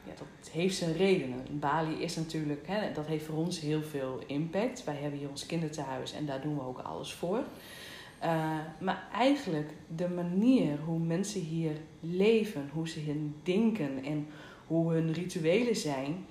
ja, 0.03 0.11
dat 0.17 0.50
heeft 0.51 0.75
zijn 0.75 0.97
redenen. 0.97 1.45
Bali 1.50 2.01
is 2.01 2.15
natuurlijk, 2.15 2.67
hè, 2.67 2.91
dat 2.94 3.05
heeft 3.05 3.25
voor 3.25 3.38
ons 3.38 3.59
heel 3.59 3.81
veel 3.81 4.23
impact. 4.27 4.83
Wij 4.83 4.95
hebben 4.95 5.19
hier 5.19 5.29
ons 5.29 5.45
kinderthuis 5.45 6.13
en 6.13 6.25
daar 6.25 6.41
doen 6.41 6.55
we 6.55 6.61
ook 6.61 6.79
alles 6.79 7.13
voor. 7.13 7.44
Uh, 8.23 8.57
maar 8.79 9.07
eigenlijk 9.13 9.71
de 9.95 10.09
manier 10.09 10.77
hoe 10.85 11.00
mensen 11.00 11.41
hier 11.41 11.71
leven, 12.00 12.69
hoe 12.73 12.89
ze 12.89 13.00
hier 13.00 13.15
denken 13.44 14.03
en 14.03 14.27
hoe 14.67 14.94
hun 14.94 15.13
rituelen 15.13 15.75
zijn, 15.75 16.25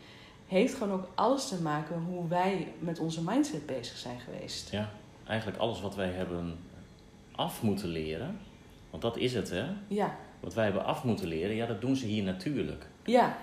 heeft 0.46 0.75
gewoon 0.75 0.92
ook 0.92 1.08
alles 1.14 1.48
te 1.48 1.62
maken 1.62 2.02
hoe 2.02 2.28
wij 2.28 2.72
met 2.78 2.98
onze 2.98 3.22
mindset 3.22 3.66
bezig 3.66 3.96
zijn 3.96 4.20
geweest. 4.20 4.70
Ja, 4.70 4.90
eigenlijk 5.26 5.58
alles 5.58 5.80
wat 5.80 5.94
wij 5.94 6.10
hebben 6.10 6.58
af 7.32 7.62
moeten 7.62 7.88
leren, 7.88 8.38
want 8.90 9.02
dat 9.02 9.16
is 9.16 9.34
het 9.34 9.50
hè? 9.50 9.64
Ja. 9.88 10.16
Wat 10.40 10.54
wij 10.54 10.64
hebben 10.64 10.85
af 10.85 11.04
moeten 11.04 11.26
leren, 11.26 11.56
ja, 11.56 11.66
dat 11.66 11.80
doen 11.80 11.97
ze 11.97 12.06
hier 12.06 12.23
natuurlijk. 12.23 12.87
Ja, 13.04 13.37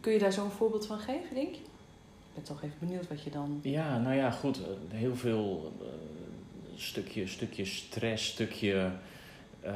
Kun 0.00 0.12
je 0.12 0.18
daar 0.18 0.32
zo'n 0.32 0.50
voorbeeld 0.50 0.86
van 0.86 0.98
geven, 0.98 1.34
denk 1.34 1.54
je? 1.54 1.60
Ik 1.60 2.34
ben 2.34 2.44
toch 2.44 2.62
even 2.62 2.76
benieuwd 2.78 3.08
wat 3.08 3.22
je 3.22 3.30
dan. 3.30 3.60
Ja, 3.62 3.98
nou 3.98 4.14
ja, 4.14 4.30
goed. 4.30 4.58
Eh, 4.58 4.64
heel 4.88 5.16
veel 5.16 5.72
uh, 5.80 5.86
stukje, 6.74 7.26
stukje 7.26 7.64
stress, 7.64 8.26
stukje. 8.26 8.92
Uh, 9.64 9.70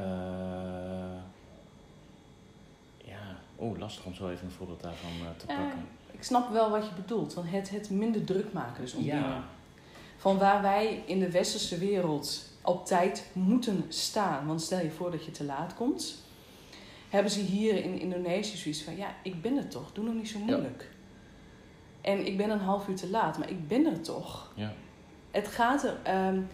ja, 2.97 3.37
oh, 3.55 3.77
lastig 3.77 4.05
om 4.05 4.13
zo 4.13 4.29
even 4.29 4.45
een 4.45 4.51
voorbeeld 4.51 4.81
daarvan 4.81 5.09
te 5.37 5.45
pakken. 5.45 5.87
ik 6.11 6.23
snap 6.23 6.51
wel 6.51 6.69
wat 6.69 6.85
je 6.85 6.93
bedoelt. 6.95 7.33
Van 7.33 7.45
het, 7.45 7.69
het 7.69 7.89
minder 7.89 8.23
druk 8.23 8.53
maken, 8.53 8.81
dus 8.81 8.93
om 8.93 9.03
ja. 9.03 9.21
dingen. 9.21 9.43
Van 10.17 10.37
waar 10.37 10.61
wij 10.61 11.03
in 11.05 11.19
de 11.19 11.31
westerse 11.31 11.77
wereld 11.77 12.49
op 12.61 12.85
tijd 12.85 13.25
moeten 13.33 13.85
staan. 13.87 14.47
Want 14.47 14.61
stel 14.61 14.79
je 14.79 14.91
voor 14.91 15.11
dat 15.11 15.25
je 15.25 15.31
te 15.31 15.43
laat 15.43 15.75
komt 15.75 16.24
hebben 17.09 17.31
ze 17.31 17.39
hier 17.39 17.83
in 17.83 17.99
Indonesië 17.99 18.57
zoiets 18.57 18.81
van: 18.81 18.95
ja, 18.95 19.15
ik 19.23 19.41
ben 19.41 19.57
er 19.57 19.67
toch, 19.67 19.91
doe 19.93 20.05
nog 20.05 20.13
niet 20.13 20.29
zo 20.29 20.39
moeilijk. 20.39 20.89
En 22.01 22.25
ik 22.25 22.37
ben 22.37 22.49
een 22.49 22.59
half 22.59 22.87
uur 22.87 22.95
te 22.95 23.09
laat, 23.09 23.37
maar 23.37 23.49
ik 23.49 23.67
ben 23.67 23.85
er 23.85 24.01
toch. 24.01 24.51
Ja. 24.55 24.73
Het 25.31 25.47
gaat 25.47 25.83
er. 25.83 26.27
Um, 26.27 26.47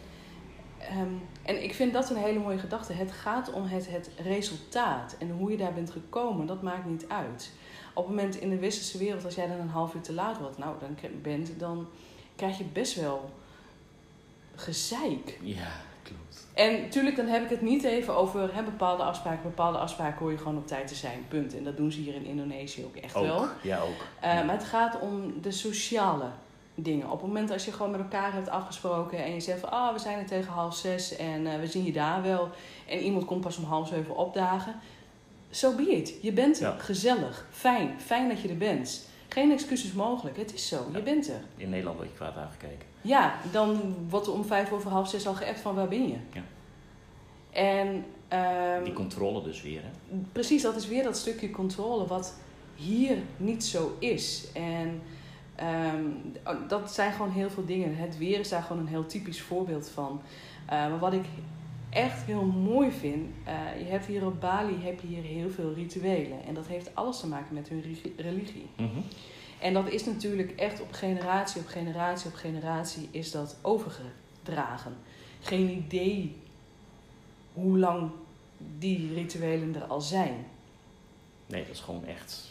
um, 0.98 1.22
en 1.44 1.64
ik 1.64 1.74
vind 1.74 1.94
dat 1.94 2.10
een 2.10 2.16
hele 2.16 2.40
mooie 2.40 2.58
gedachte. 2.58 2.94
Het 2.94 3.12
gaat 3.12 3.52
om 3.52 3.66
het, 3.66 3.90
het 3.90 4.10
resultaat 4.24 5.16
en 5.20 5.30
hoe 5.30 5.52
je 5.52 5.58
daar 5.58 5.74
bent 5.74 5.92
gekomen, 5.92 6.46
dat 6.46 6.62
maakt 6.62 6.86
niet 6.86 7.06
uit. 7.08 7.52
Op 7.94 8.08
het 8.08 8.16
moment 8.16 8.36
in 8.36 8.50
de 8.50 8.60
westerse 8.60 8.98
wereld, 8.98 9.26
als 9.26 9.36
jij 9.36 9.48
dan 9.48 9.60
een 9.60 9.70
half 9.70 9.94
uur 9.94 10.02
te 10.02 10.14
laat 10.14 10.38
wordt, 10.38 10.58
nou, 10.58 10.76
dan 10.80 10.98
bent, 11.22 11.60
dan 11.60 11.88
krijg 12.36 12.58
je 12.58 12.64
best 12.64 12.96
wel 12.96 13.32
gezeik. 14.56 15.40
Ja. 15.42 15.72
En 16.54 16.82
natuurlijk, 16.82 17.16
dan 17.16 17.26
heb 17.26 17.44
ik 17.44 17.50
het 17.50 17.62
niet 17.62 17.84
even 17.84 18.16
over 18.16 18.56
hè, 18.56 18.64
bepaalde 18.64 19.04
afspraken. 19.04 19.42
Bepaalde 19.44 19.78
afspraken 19.78 20.20
hoor 20.20 20.32
je 20.32 20.38
gewoon 20.38 20.58
op 20.58 20.68
tijd 20.68 20.88
te 20.88 20.96
zijn, 20.96 21.26
punt. 21.28 21.56
En 21.56 21.64
dat 21.64 21.78
doen 21.78 21.92
ze 21.92 22.00
hier 22.00 22.16
in 22.16 22.26
Indonesië 22.26 22.86
ook 22.86 22.96
echt 22.96 23.14
wel. 23.14 23.48
Ja, 23.62 23.80
ook. 23.80 24.06
Uh, 24.24 24.46
Maar 24.46 24.56
het 24.56 24.64
gaat 24.64 25.00
om 25.00 25.42
de 25.42 25.52
sociale 25.52 26.26
dingen. 26.76 27.06
Op 27.10 27.20
het 27.20 27.28
moment 27.28 27.52
als 27.52 27.66
je 27.66 27.72
gewoon 27.72 27.92
met 27.92 28.00
elkaar 28.00 28.34
hebt 28.34 28.50
afgesproken 28.50 29.24
en 29.24 29.34
je 29.34 29.40
zegt 29.40 29.60
van... 29.60 29.72
ah, 29.72 29.88
oh, 29.88 29.94
we 29.94 30.00
zijn 30.00 30.20
er 30.20 30.26
tegen 30.26 30.54
half 30.54 30.76
zes 30.76 31.16
en 31.16 31.46
uh, 31.46 31.60
we 31.60 31.68
zien 31.68 31.86
je 31.86 31.92
daar 31.92 32.22
wel. 32.22 32.50
En 32.88 33.00
iemand 33.00 33.26
komt 33.26 33.42
pas 33.42 33.58
om 33.58 33.64
half 33.64 33.88
zeven 33.88 34.16
opdagen. 34.16 34.76
Zo 35.50 35.70
so 35.70 35.76
be 35.76 35.92
it. 35.92 36.14
Je 36.22 36.32
bent 36.32 36.60
er. 36.60 36.68
Ja. 36.68 36.76
Gezellig. 36.80 37.46
Fijn. 37.52 38.00
Fijn 38.00 38.30
dat 38.30 38.42
je 38.42 38.50
er 38.50 38.58
bent. 38.58 39.10
Geen 39.28 39.52
excuses 39.52 39.94
mogelijk. 39.94 40.38
Het 40.38 40.54
is 40.54 40.68
zo. 40.68 40.86
Je 40.94 41.02
bent 41.02 41.28
er. 41.30 41.42
In 41.58 41.70
Nederland 41.70 41.98
word 41.98 42.10
je 42.10 42.16
kwaad 42.16 42.38
aangekeken. 42.38 42.91
Ja, 43.02 43.36
dan 43.52 43.96
wordt 44.10 44.28
er 44.28 44.34
om 44.34 44.46
vijf 44.46 44.72
over 44.72 44.92
half 44.92 45.10
zes 45.10 45.28
al 45.28 45.34
geappt 45.34 45.60
van 45.60 45.76
waar 45.76 45.88
ben 45.88 46.08
je? 46.08 46.18
Ja. 46.34 46.44
En, 47.52 48.06
ehm, 48.28 48.84
Die 48.84 48.94
controle 48.94 49.44
dus 49.44 49.62
weer, 49.62 49.82
hè? 49.82 50.18
precies, 50.32 50.62
dat 50.62 50.76
is 50.76 50.88
weer 50.88 51.04
dat 51.04 51.18
stukje 51.18 51.50
controle 51.50 52.08
wat 52.08 52.36
hier 52.76 53.18
niet 53.38 53.64
zo 53.66 53.96
is. 54.00 54.48
En 54.54 55.02
ehm, 55.56 56.06
oh, 56.46 56.68
dat 56.68 56.94
zijn 56.94 57.12
gewoon 57.12 57.32
heel 57.32 57.50
veel 57.50 57.66
dingen. 57.66 57.96
Het 57.96 58.18
weer 58.18 58.40
is 58.40 58.50
daar 58.50 58.64
gewoon 58.64 58.82
een 58.82 58.88
heel 58.88 59.06
typisch 59.06 59.42
voorbeeld 59.42 59.90
van. 59.90 60.22
Eh, 60.66 60.90
maar 60.90 61.00
wat 61.00 61.14
ik 61.14 61.26
echt 61.90 62.24
heel 62.24 62.46
mooi 62.46 62.92
vind, 62.92 63.30
eh, 63.46 63.80
je 63.80 63.86
hebt 63.86 64.06
hier 64.06 64.26
op 64.26 64.42
Bali 64.42 64.76
heb 64.84 65.00
je 65.00 65.08
hier 65.08 65.24
heel 65.24 65.50
veel 65.50 65.74
rituelen. 65.74 66.44
En 66.48 66.54
dat 66.54 66.68
heeft 66.68 66.96
alles 66.96 67.20
te 67.20 67.28
maken 67.28 67.54
met 67.54 67.70
hun 67.70 67.84
religie. 68.18 68.68
Mhm. 68.78 69.00
En 69.62 69.74
dat 69.74 69.90
is 69.90 70.06
natuurlijk 70.06 70.52
echt 70.52 70.82
op 70.82 70.92
generatie 70.92 71.62
op 71.62 71.68
generatie 71.68 72.30
op 72.30 72.36
generatie 72.36 73.08
is 73.12 73.32
dat 73.32 73.58
overgedragen. 73.62 74.96
Geen 75.42 75.70
idee 75.70 76.36
hoe 77.54 77.78
lang 77.78 78.10
die 78.78 79.14
rituelen 79.14 79.76
er 79.76 79.84
al 79.84 80.02
zijn. 80.02 80.46
Nee, 81.46 81.62
dat 81.66 81.76
is 81.76 81.80
gewoon 81.80 82.06
echt 82.06 82.50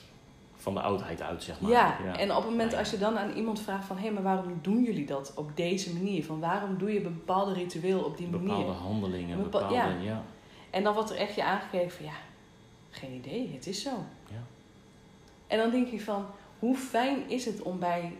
van 0.56 0.74
de 0.74 0.80
oudheid 0.80 1.22
uit, 1.22 1.42
zeg 1.42 1.60
maar. 1.60 1.70
Ja, 1.70 2.16
en 2.16 2.30
op 2.30 2.36
het 2.42 2.50
moment 2.50 2.74
als 2.74 2.90
je 2.90 2.98
dan 2.98 3.18
aan 3.18 3.32
iemand 3.32 3.60
vraagt 3.60 3.84
van... 3.86 3.98
hé, 3.98 4.10
maar 4.10 4.22
waarom 4.22 4.58
doen 4.62 4.82
jullie 4.82 5.06
dat 5.06 5.32
op 5.36 5.56
deze 5.56 5.92
manier? 5.92 6.24
Van 6.24 6.40
waarom 6.40 6.78
doe 6.78 6.92
je 6.92 6.96
een 6.96 7.02
bepaalde 7.02 7.52
ritueel 7.52 8.00
op 8.00 8.16
die 8.16 8.26
Bepaalde 8.26 8.52
manier? 8.52 8.72
handelingen, 8.72 9.36
Bepa- 9.42 9.50
bepaalde... 9.58 9.74
ja. 9.74 10.10
Ja. 10.10 10.22
En 10.70 10.82
dan 10.82 10.94
wordt 10.94 11.10
er 11.10 11.16
echt 11.16 11.34
je 11.34 11.44
aangegeven 11.44 11.90
van 11.90 12.04
ja, 12.06 12.16
geen 12.90 13.12
idee, 13.12 13.50
het 13.54 13.66
is 13.66 13.82
zo. 13.82 13.90
Ja. 14.30 14.42
En 15.46 15.58
dan 15.58 15.70
denk 15.70 15.88
je 15.88 16.00
van, 16.00 16.26
hoe 16.60 16.76
fijn 16.76 17.30
is 17.30 17.44
het 17.44 17.62
om 17.62 17.78
bij 17.78 18.12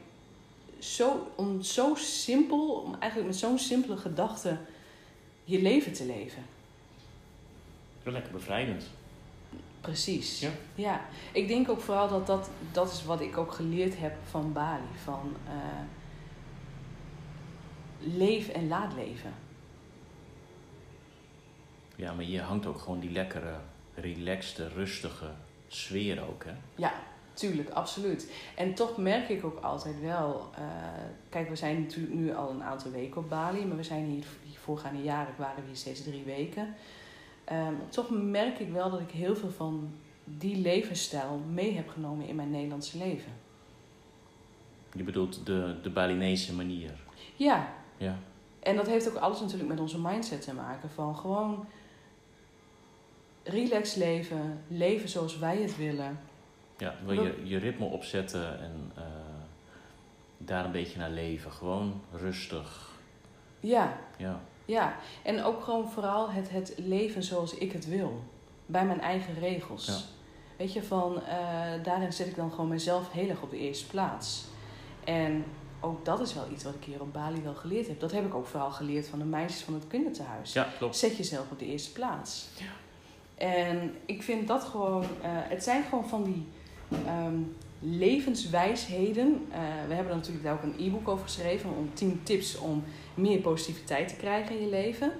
zo, 0.79 1.33
om 1.35 1.63
zo 1.63 1.95
simpel, 1.95 2.69
om 2.71 2.95
eigenlijk 2.99 3.31
met 3.31 3.41
zo'n 3.41 3.59
simpele 3.59 3.97
gedachte 3.97 4.59
je 5.45 5.63
leven 5.63 5.93
te 5.93 6.05
leven. 6.05 6.43
Wel 8.03 8.13
lekker 8.13 8.33
bevrijdend. 8.33 8.85
Precies. 9.81 10.41
Ja. 10.41 10.51
ja. 10.75 11.05
Ik 11.33 11.49
denk 11.49 11.69
ook 11.69 11.81
vooral 11.81 12.09
dat 12.09 12.27
dat, 12.27 12.51
dat 12.73 12.93
is 12.93 13.05
wat 13.05 13.21
ik 13.21 13.37
ook 13.37 13.53
geleerd 13.53 13.99
heb 13.99 14.15
van 14.31 14.53
Bali. 14.53 14.99
Van 15.05 15.37
eh 15.47 15.99
leef 18.03 18.49
en 18.49 18.69
laat 18.69 18.95
leven. 18.95 19.35
Ja, 21.97 22.13
maar 22.13 22.25
je 22.25 22.41
hangt 22.41 22.67
ook 22.67 22.79
gewoon 22.79 23.01
die 23.01 23.11
lekkere, 23.11 23.55
relaxte, 23.95 24.69
rustige 24.69 25.31
sfeer 25.69 26.29
ook, 26.29 26.45
hè? 26.45 26.53
Ja, 26.75 26.93
tuurlijk, 27.35 27.71
absoluut. 27.71 28.33
En 28.57 28.75
toch 28.75 28.97
merk 28.97 29.29
ik 29.29 29.45
ook 29.45 29.61
altijd 29.63 30.01
wel. 30.01 30.51
eh, 30.57 30.63
kijk, 31.29 31.49
we 31.49 31.57
zijn 31.57 31.81
natuurlijk 31.81 32.15
nu 32.15 32.35
al 32.35 32.51
een 32.51 32.63
aantal 32.63 32.91
weken 32.91 33.17
op 33.21 33.29
Bali, 33.29 33.65
maar 33.67 33.77
we 33.77 33.83
zijn 33.83 34.05
hier, 34.05 34.25
voorgaande 34.63 35.03
jaren 35.03 35.35
waren 35.39 35.63
we 35.63 35.67
hier 35.67 35.77
steeds 35.77 36.03
drie 36.03 36.23
weken. 36.25 36.75
Ehm, 37.45 37.75
toch 37.89 38.11
merk 38.11 38.59
ik 38.59 38.71
wel 38.73 38.91
dat 38.91 39.01
ik 39.01 39.11
heel 39.11 39.37
veel 39.37 39.51
van 39.51 39.91
die 40.25 40.57
levensstijl 40.57 41.41
mee 41.53 41.75
heb 41.75 41.89
genomen 41.89 42.27
in 42.29 42.35
mijn 42.37 42.51
Nederlandse 42.51 42.99
leven. 42.99 43.33
Je 44.93 45.03
bedoelt 45.03 45.47
de, 45.47 45.75
de 45.83 45.91
Balinese 45.91 46.55
manier. 46.55 46.91
Ja, 47.37 47.73
Ja. 47.97 48.19
en 48.61 48.77
dat 48.77 48.87
heeft 48.87 49.09
ook 49.09 49.17
alles 49.17 49.41
natuurlijk 49.41 49.69
met 49.69 49.81
onze 49.81 49.99
mindset 50.01 50.43
te 50.43 50.55
maken. 50.55 50.91
Van 50.91 51.17
gewoon 51.17 51.67
relax 53.43 53.95
leven, 53.95 54.61
leven 54.69 55.09
zoals 55.09 55.39
wij 55.39 55.57
het 55.63 55.77
willen. 55.77 56.21
Ja, 56.81 56.95
wil 57.05 57.23
je 57.23 57.41
je 57.45 57.59
ritme 57.59 57.85
opzetten 57.85 58.61
en 58.61 58.93
eh, 58.97 59.03
daar 60.39 60.65
een 60.65 60.73
beetje 60.73 60.99
naar 60.99 61.11
leven. 61.11 61.53
Gewoon 61.53 62.01
rustig. 62.13 62.91
Ja, 63.61 63.99
Ja, 64.17 64.41
Ja, 64.65 64.97
en 65.23 65.43
ook 65.43 65.65
gewoon 65.65 65.91
vooral 65.91 66.31
het, 66.31 66.51
het 66.51 66.75
leven 66.77 67.23
zoals 67.23 67.55
ik 67.55 67.73
het 67.73 67.87
wil. 67.87 68.23
Bij 68.67 68.85
mijn 68.85 69.01
eigen 69.01 69.39
regels. 69.39 69.87
Ja. 69.87 69.99
Weet 70.57 70.73
je, 70.73 70.83
van 70.83 71.23
eh, 71.23 71.83
daarin 71.83 72.13
zet 72.13 72.27
ik 72.27 72.37
dan 72.37 72.51
gewoon 72.51 72.69
mezelf 72.69 73.13
heel 73.13 73.29
erg 73.29 73.43
op 73.43 73.51
de 73.51 73.59
eerste 73.59 73.87
plaats. 73.87 74.45
En 75.05 75.45
ook 75.81 76.05
dat 76.05 76.21
is 76.21 76.35
wel 76.35 76.51
iets 76.53 76.65
wat 76.65 76.75
ik 76.75 76.85
hier 76.85 77.01
op 77.01 77.13
Bali 77.13 77.43
wel 77.43 77.55
geleerd 77.55 77.87
heb. 77.87 78.01
Dat 78.01 78.13
heb 78.13 78.27
ik 78.27 78.35
ook 78.35 78.47
vooral 78.47 78.71
geleerd 78.71 79.09
van 79.09 79.19
de 79.19 79.25
meisjes 79.25 79.63
van 79.63 79.75
het 79.75 79.87
kinderthuis. 79.87 80.53
ja 80.53 80.69
klopt. 80.79 80.97
Zet 80.97 81.17
jezelf 81.17 81.51
op 81.51 81.59
de 81.59 81.67
eerste 81.67 81.93
plaats. 81.93 82.49
Ja. 82.57 82.65
En 83.47 83.95
ik 84.07 84.23
vind 84.23 84.49
dat 84.49 84.65
gewoon, 84.65 85.03
eh, 85.03 85.31
het 85.33 85.65
zijn 85.65 85.85
gewoon 85.85 86.09
van 86.09 86.25
die 86.25 86.47
ehm, 87.07 87.35
levenswijsheden. 87.81 89.47
Eh, 89.51 89.59
we 89.89 89.95
hebben 89.95 90.13
er 90.13 90.19
natuurlijk 90.19 90.45
daar 90.45 90.55
ook 90.55 90.63
een 90.63 90.87
e-book 90.87 91.09
over 91.09 91.25
geschreven 91.25 91.71
om 91.77 91.91
10 91.95 92.21
tips 92.23 92.59
om 92.59 92.83
meer 93.15 93.39
positiviteit 93.39 94.09
te 94.09 94.17
krijgen 94.17 94.57
in 94.57 94.65
je 94.65 94.71
leven. 94.71 95.13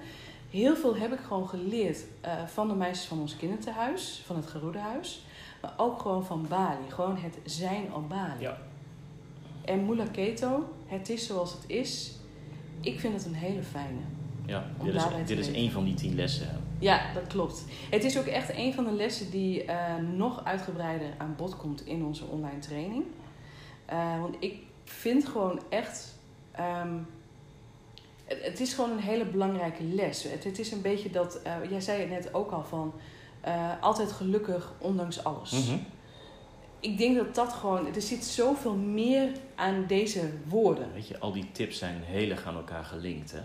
Heel 0.49 0.75
veel 0.75 0.95
heb 0.95 1.13
ik 1.13 1.19
gewoon 1.19 1.47
geleerd 1.49 2.03
eh, 2.21 2.45
van 2.45 2.67
de 2.67 2.73
meisjes 2.73 3.05
van 3.05 3.19
ons 3.19 3.37
kinderthuis, 3.37 4.21
van 4.25 4.35
het 4.35 4.45
Geroedehuis. 4.45 5.25
Maar 5.61 5.73
ook 5.77 6.01
gewoon 6.01 6.25
van 6.25 6.45
Bali, 6.49 6.89
gewoon 6.89 7.17
het 7.17 7.37
zijn 7.45 7.93
op 7.93 8.09
Bali. 8.09 8.39
Ja. 8.41 8.57
En 9.65 9.85
Mula 9.85 10.05
Keto, 10.11 10.73
het 10.85 11.09
is 11.09 11.25
zoals 11.25 11.53
het 11.53 11.63
is. 11.67 12.11
Ik 12.79 12.99
vind 12.99 13.13
het 13.13 13.25
een 13.25 13.33
hele 13.33 13.63
fijne. 13.63 13.99
Ja, 14.45 14.65
dit 14.83 14.95
is, 14.95 15.03
dit 15.25 15.37
is 15.37 15.51
één 15.51 15.71
van 15.71 15.83
die 15.83 15.93
tien 15.93 16.15
lessen. 16.15 16.61
Ja, 16.81 17.13
dat 17.13 17.27
klopt. 17.27 17.63
Het 17.89 18.03
is 18.03 18.17
ook 18.19 18.25
echt 18.25 18.49
een 18.55 18.73
van 18.73 18.83
de 18.83 18.91
lessen 18.91 19.31
die 19.31 19.63
eh, 19.65 19.95
nog 19.95 20.43
uitgebreider 20.45 21.09
aan 21.17 21.33
bod 21.37 21.57
komt 21.57 21.85
in 21.85 22.03
onze 22.05 22.25
online 22.25 22.59
training. 22.59 23.03
Eh, 23.85 24.19
want 24.21 24.35
ik 24.39 24.55
vind 24.83 25.27
gewoon 25.27 25.59
echt. 25.69 26.15
ehm, 26.51 26.97
het, 28.25 28.43
het 28.43 28.59
is 28.59 28.73
gewoon 28.73 28.91
een 28.91 28.99
hele 28.99 29.25
belangrijke 29.25 29.83
les. 29.83 30.23
Het, 30.23 30.43
het 30.43 30.59
is 30.59 30.71
een 30.71 30.81
beetje 30.81 31.09
dat. 31.09 31.41
eh, 31.41 31.53
jij 31.69 31.81
zei 31.81 31.99
het 31.99 32.09
net 32.09 32.33
ook 32.33 32.51
al 32.51 32.63
van. 32.63 32.93
altijd 33.79 34.11
gelukkig, 34.11 34.73
ondanks 34.77 35.23
alles. 35.23 35.51
Mhm. 35.51 35.77
Ik 36.79 36.97
denk 36.97 37.15
dat 37.15 37.35
dat 37.35 37.53
gewoon. 37.53 37.95
Er 37.95 38.01
zit 38.01 38.25
zoveel 38.25 38.75
meer 38.75 39.29
aan 39.55 39.85
deze 39.87 40.29
woorden. 40.47 40.93
Weet 40.93 41.07
je, 41.07 41.19
al 41.19 41.31
die 41.31 41.51
tips 41.51 41.77
zijn 41.77 42.01
heel 42.03 42.29
erg 42.29 42.45
aan 42.45 42.55
elkaar 42.55 42.83
gelinkt. 42.83 43.31
Hè? 43.31 43.39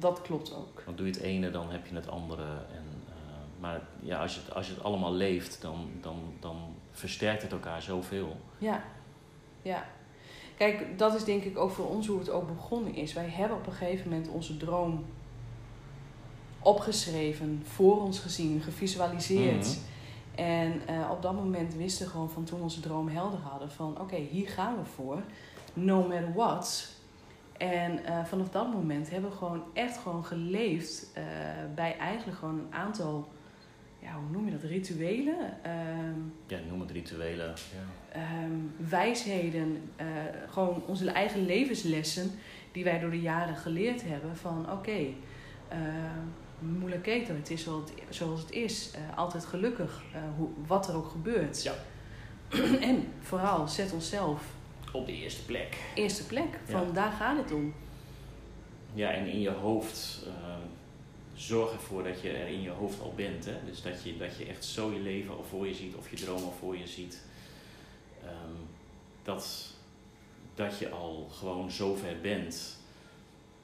Dat 0.00 0.22
klopt 0.22 0.54
ook. 0.54 0.82
Want 0.84 0.96
doe 0.96 1.06
je 1.06 1.12
het 1.12 1.22
ene, 1.22 1.50
dan 1.50 1.70
heb 1.70 1.86
je 1.86 1.94
het 1.94 2.08
andere. 2.08 2.42
En, 2.42 2.84
eh, 3.08 3.14
maar 3.60 3.80
ja, 4.00 4.20
als 4.20 4.34
je 4.34 4.40
het, 4.40 4.54
als 4.54 4.66
je 4.66 4.74
het 4.74 4.82
allemaal 4.82 5.12
leeft, 5.12 5.62
dan, 5.62 5.90
dan, 6.00 6.16
dan 6.40 6.56
versterkt 6.90 7.42
het 7.42 7.52
elkaar 7.52 7.82
zoveel. 7.82 8.36
Ja, 8.58 8.84
ja. 9.62 9.86
Kijk, 10.56 10.98
dat 10.98 11.14
is 11.14 11.24
denk 11.24 11.44
ik 11.44 11.58
ook 11.58 11.70
voor 11.70 11.88
ons 11.88 12.06
hoe 12.06 12.18
het 12.18 12.30
ook 12.30 12.46
begonnen 12.46 12.94
is. 12.94 13.12
Wij 13.12 13.28
hebben 13.28 13.56
op 13.56 13.66
een 13.66 13.72
gegeven 13.72 14.10
moment 14.10 14.28
onze 14.28 14.56
droom 14.56 15.04
opgeschreven, 16.62 17.62
voor 17.64 18.02
ons 18.02 18.18
gezien, 18.18 18.60
gevisualiseerd. 18.60 19.66
Mhm. 19.66 19.88
En 20.34 20.80
eh, 20.86 21.10
op 21.10 21.22
dat 21.22 21.34
moment 21.34 21.74
wisten 21.74 22.04
we 22.04 22.10
gewoon 22.10 22.30
van 22.30 22.44
toen 22.44 22.58
we 22.58 22.64
onze 22.64 22.80
droom 22.80 23.08
helder 23.08 23.38
hadden 23.38 23.70
van 23.70 24.00
oké, 24.00 24.16
hier 24.16 24.48
gaan 24.48 24.76
we 24.76 24.84
voor, 24.84 25.22
no 25.72 26.02
matter 26.08 26.32
what. 26.34 26.88
En 27.60 28.04
eh, 28.04 28.24
vanaf 28.24 28.48
dat 28.48 28.72
moment 28.72 29.10
hebben 29.10 29.30
we 29.30 29.36
gewoon 29.36 29.62
echt 29.72 29.98
gewoon 29.98 30.24
geleefd 30.24 31.10
eh, 31.14 31.24
bij 31.74 31.96
eigenlijk 31.96 32.38
gewoon 32.38 32.58
een 32.58 32.74
aantal, 32.74 33.28
ja, 33.98 34.12
hoe 34.12 34.30
noem 34.30 34.44
je 34.44 34.50
dat, 34.52 34.62
rituelen. 34.62 35.62
Ehm, 35.62 36.18
Ja, 36.46 36.58
noem 36.68 36.80
het 36.80 36.90
rituelen. 36.90 37.46
Ja. 37.46 38.18
ehm, 38.20 38.88
wijsheden, 38.88 39.90
eh, 39.96 40.06
gewoon 40.48 40.82
onze 40.86 41.10
eigen 41.10 41.46
levenslessen 41.46 42.30
die 42.72 42.84
wij 42.84 42.98
door 42.98 43.10
de 43.10 43.20
jaren 43.20 43.56
geleerd 43.56 44.02
hebben 44.04 44.36
van 44.36 44.72
oké, 44.72 45.06
eh 45.68 45.78
Moela 46.58 46.96
Keto, 46.96 47.34
het 47.34 47.50
is 47.50 47.62
zoals 47.62 47.90
het, 47.90 48.02
zoals 48.16 48.40
het 48.40 48.50
is, 48.50 48.90
eh, 48.90 49.18
altijd 49.18 49.44
gelukkig, 49.46 50.02
eh, 50.12 50.20
hoe, 50.36 50.48
wat 50.66 50.88
er 50.88 50.94
ook 50.96 51.08
gebeurt. 51.08 51.62
Ja. 51.62 51.72
en 52.90 53.08
vooral, 53.20 53.68
zet 53.68 53.92
onszelf 53.92 54.42
Op 54.92 55.06
de 55.06 55.12
eerste 55.12 55.44
plek. 55.44 55.76
eerste 55.94 56.26
plek, 56.26 56.58
van 56.64 56.86
Ja. 56.86 56.92
daar 56.92 57.12
gaat 57.12 57.36
het 57.36 57.52
om. 57.52 57.74
Ja, 58.94 59.10
en 59.10 59.26
in 59.26 59.40
je 59.40 59.50
hoofd 59.50 60.22
eh, 60.26 60.54
zorg 61.34 61.72
ervoor 61.72 62.02
dat 62.02 62.20
je 62.20 62.30
er 62.30 62.46
in 62.48 62.60
je 62.62 62.70
hoofd 62.70 63.00
al 63.00 63.12
bent. 63.16 63.44
Hè? 63.44 63.54
Dus 63.66 63.82
dat 63.82 64.02
je, 64.02 64.16
dat 64.16 64.36
je 64.36 64.44
echt 64.46 64.64
zo 64.64 64.90
je 64.92 65.00
leven 65.00 65.36
al 65.36 65.44
voor 65.48 65.66
je 65.66 65.74
ziet 65.74 65.94
of 65.94 66.10
je 66.10 66.16
droom 66.16 66.42
al 66.42 66.54
voor 66.58 66.76
je 66.76 66.86
ziet. 66.86 67.22
Ehm, 68.24 68.32
dat, 69.22 69.74
dat 70.54 70.78
je 70.78 70.90
al 70.90 71.28
gewoon 71.32 71.70
zo 71.70 71.94
ver 71.94 72.20
bent, 72.22 72.76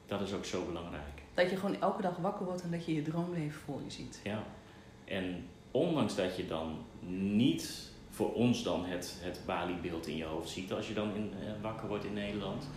dat 0.05 0.21
is 0.21 0.33
ook 0.33 0.45
zo 0.45 0.65
belangrijk. 0.65 1.21
Dat 1.33 1.49
je 1.49 1.55
gewoon 1.57 1.81
elke 1.81 2.01
dag 2.01 2.17
wakker 2.17 2.45
wordt 2.45 2.61
en 2.61 2.71
dat 2.71 2.85
je 2.85 2.95
je 2.95 3.01
droomleven 3.01 3.61
voor 3.65 3.81
je 3.85 3.91
ziet. 3.91 4.19
Ja. 4.23 4.43
En 5.05 5.47
ondanks 5.71 6.15
dat 6.15 6.37
je 6.37 6.47
dan 6.47 6.77
niet 7.09 7.91
voor 8.17 8.33
ons 8.33 8.63
dan 8.63 8.85
het, 8.85 9.15
het 9.21 9.39
Bali-beeld 9.45 10.07
in 10.07 10.17
je 10.17 10.23
hoofd 10.23 10.49
ziet 10.49 10.73
als 10.73 10.87
je 10.87 10.93
dan 10.93 11.15
in, 11.15 11.31
eh, 11.41 11.47
wakker 11.61 11.87
wordt 11.87 12.05
in 12.05 12.13
Nederland, 12.13 12.67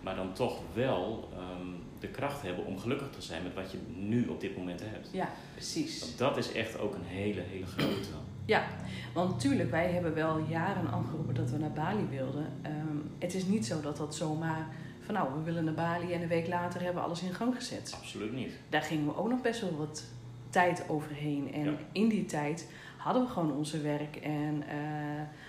maar 0.00 0.14
dan 0.16 0.32
toch 0.32 0.58
wel 0.74 1.28
ehm, 1.32 1.66
de 1.98 2.08
kracht 2.08 2.42
hebben 2.42 2.64
om 2.64 2.78
gelukkig 2.78 3.10
te 3.10 3.22
zijn 3.22 3.42
met 3.42 3.54
wat 3.54 3.70
je 3.72 3.78
nu 3.96 4.26
op 4.28 4.40
dit 4.40 4.56
moment 4.56 4.80
hebt. 4.84 5.08
Ja, 5.12 5.28
precies. 5.52 6.00
Want 6.00 6.18
dat 6.18 6.36
is 6.36 6.52
echt 6.52 6.78
ook 6.78 6.94
een 6.94 7.04
hele, 7.04 7.40
hele 7.40 7.66
grote. 7.66 8.08
Ja, 8.44 8.66
want 9.14 9.30
natuurlijk, 9.30 9.70
wij 9.70 9.90
hebben 9.90 10.14
wel 10.14 10.38
jaren 10.48 10.90
afgeroepen 10.90 11.34
dat 11.34 11.50
we 11.50 11.58
naar 11.58 11.72
Bali 11.72 12.06
wilden. 12.10 12.46
Ehm, 12.62 12.96
het 13.18 13.34
is 13.34 13.44
niet 13.46 13.66
zo 13.66 13.80
dat 13.80 13.96
dat 13.96 14.14
zomaar 14.14 14.66
van 15.00 15.14
nou, 15.14 15.28
we 15.38 15.42
willen 15.42 15.64
naar 15.64 15.74
Bali 15.74 16.12
en 16.12 16.22
een 16.22 16.28
week 16.28 16.48
later 16.48 16.80
hebben 16.82 17.02
we 17.02 17.06
alles 17.08 17.22
in 17.22 17.34
gang 17.34 17.54
gezet. 17.54 17.94
Absoluut 18.00 18.32
niet. 18.32 18.52
Daar 18.68 18.82
gingen 18.82 19.06
we 19.06 19.16
ook 19.16 19.28
nog 19.28 19.40
best 19.40 19.60
wel 19.60 19.76
wat 19.76 20.04
tijd 20.50 20.84
overheen. 20.88 21.52
En 21.52 21.64
Ja. 21.64 21.76
in 21.92 22.08
die 22.08 22.24
tijd 22.26 22.68
hadden 23.06 23.24
we 23.24 23.30
gewoon 23.32 23.52
onze 23.52 23.80
werk 23.80 24.16
en 24.16 24.62
eh, 24.68 24.76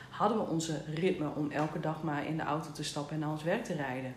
hadden 0.10 0.38
we 0.38 0.44
onze 0.44 0.82
ritme 0.96 1.30
om 1.36 1.52
elke 1.52 1.80
dag 1.80 2.04
maar 2.04 2.28
in 2.28 2.38
de 2.38 2.44
auto 2.44 2.72
te 2.72 2.84
stappen 2.84 3.14
en 3.14 3.20
naar 3.20 3.30
ons 3.30 3.44
werk 3.44 3.64
te 3.64 3.74
rijden. 3.74 4.14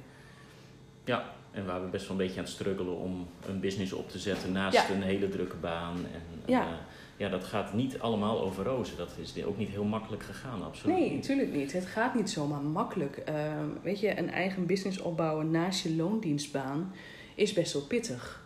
Ja, 1.05 1.25
en 1.51 1.67
waar 1.67 1.83
we 1.83 1.89
best 1.89 2.03
wel 2.09 2.17
een 2.17 2.23
beetje 2.23 2.39
aan 2.39 2.45
het 2.45 2.53
struggelen 2.53 2.97
om 2.97 3.27
een 3.47 3.61
business 3.61 3.93
op 3.93 4.11
te 4.11 4.19
zetten 4.19 4.53
naast 4.53 4.77
Ja. 4.89 4.91
een 4.95 5.03
hele 5.03 5.29
drukke 5.29 5.57
baan. 5.57 5.97
En, 5.97 6.21
Ja. 6.47 6.61
eh, 6.63 6.73
ja, 7.17 7.29
dat 7.29 7.45
gaat 7.45 7.73
niet 7.73 7.99
allemaal 7.99 8.41
over 8.41 8.65
rozen. 8.65 8.97
Dat 8.97 9.11
is 9.21 9.45
ook 9.45 9.59
niet 9.59 9.69
heel 9.69 9.85
makkelijk 9.85 10.23
gegaan, 10.23 10.65
absoluut. 10.65 10.97
Nee, 10.97 11.15
natuurlijk 11.15 11.53
niet. 11.53 11.73
Het 11.73 11.87
gaat 11.87 12.15
niet 12.15 12.31
zomaar 12.31 12.61
makkelijk. 12.63 13.17
Ehm, 13.17 13.67
weet 13.83 14.01
je, 14.01 14.19
een 14.19 14.31
eigen 14.31 14.67
business 14.67 14.99
opbouwen 15.01 15.51
naast 15.51 15.83
je 15.83 15.97
loondienstbaan 15.97 16.93
is 17.35 17.53
best 17.53 17.73
wel 17.73 17.83
pittig. 17.83 18.43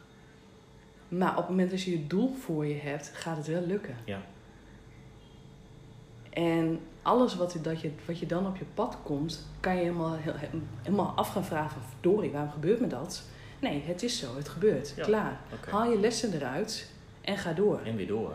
Maar 1.09 1.31
op 1.31 1.37
het 1.37 1.49
moment 1.49 1.71
dat 1.71 1.83
je 1.83 1.91
je 1.91 2.07
doel 2.07 2.35
voor 2.41 2.67
je 2.67 2.79
hebt, 2.79 3.11
gaat 3.15 3.37
het 3.37 3.47
wel 3.47 3.63
lukken. 3.67 3.97
Ja. 4.05 4.21
En 6.35 6.81
alles 7.03 7.37
wat, 7.37 7.53
je- 7.53 7.61
dat 7.61 7.81
je, 7.81 7.91
wat 8.07 8.19
je 8.19 8.27
dan 8.27 8.47
op 8.47 8.57
je 8.57 8.65
pad 8.75 8.97
komt, 9.03 9.47
kan 9.61 9.75
je 9.75 9.81
helemaal, 9.83 10.17
helemaal 10.83 11.13
af 11.17 11.29
gaan 11.29 11.45
vragen 11.45 11.71
van... 11.71 11.83
Verdorie, 11.91 12.31
waarom 12.31 12.51
gebeurt 12.51 12.81
me 12.81 12.87
dat? 12.87 13.23
Nee, 13.61 13.83
het 13.87 14.03
is 14.03 14.19
zo. 14.19 14.37
Het 14.37 14.49
gebeurt. 14.49 14.93
Ja, 14.97 15.05
Klaar. 15.05 15.41
Haal 15.71 15.91
je 15.91 15.99
lessen 16.01 16.33
eruit 16.35 16.91
en 17.21 17.37
ga 17.39 17.53
door. 17.53 17.81
En 17.85 17.97
weer 17.97 18.07
door. 18.07 18.33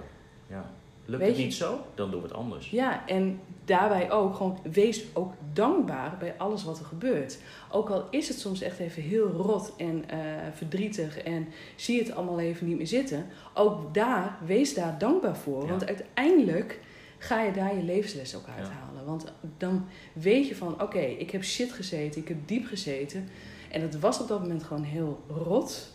Ja. 0.47 0.69
Lukt 1.05 1.21
Weet 1.21 1.29
het 1.29 1.37
je- 1.39 1.43
niet 1.43 1.53
zo, 1.53 1.79
dan 1.95 2.11
doen 2.11 2.21
we 2.21 2.27
het 2.27 2.35
anders. 2.35 2.69
Ja, 2.69 3.07
en 3.07 3.39
daarbij 3.65 4.11
ook 4.11 4.35
gewoon 4.35 4.59
wees 4.71 5.03
ook 5.13 5.33
dankbaar 5.53 6.15
bij 6.19 6.33
alles 6.37 6.63
wat 6.63 6.79
er 6.79 6.85
gebeurt. 6.85 7.37
Ook 7.71 7.89
al 7.89 8.07
is 8.09 8.27
het 8.27 8.39
soms 8.39 8.61
echt 8.61 8.79
even 8.79 9.01
heel 9.01 9.27
rot 9.27 9.73
en 9.77 10.09
eh, 10.09 10.17
verdrietig 10.53 11.17
en 11.17 11.47
zie 11.75 11.95
je 11.95 12.03
het 12.03 12.15
allemaal 12.15 12.39
even 12.39 12.67
niet 12.67 12.77
meer 12.77 12.87
zitten. 12.87 13.25
Ook 13.53 13.93
daar, 13.93 14.37
wees 14.45 14.73
daar 14.73 14.97
dankbaar 14.97 15.35
voor. 15.37 15.63
Ja. 15.63 15.69
Want 15.69 15.85
uiteindelijk 15.87 16.79
ga 17.19 17.41
je 17.41 17.51
daar 17.51 17.75
je 17.75 17.83
levensles 17.83 18.35
ook 18.35 18.45
uithalen. 18.57 19.05
Want 19.05 19.25
dan 19.57 19.85
weet 20.13 20.47
je 20.47 20.55
van, 20.55 20.81
oké, 20.81 20.99
ik 20.99 21.31
heb 21.31 21.43
shit 21.43 21.71
gezeten, 21.71 22.21
ik 22.21 22.27
heb 22.27 22.37
diep 22.45 22.65
gezeten. 22.65 23.29
En 23.71 23.81
het 23.81 23.99
was 23.99 24.19
op 24.21 24.27
dat 24.27 24.39
moment 24.39 24.63
gewoon 24.63 24.83
heel 24.83 25.23
rot. 25.27 25.89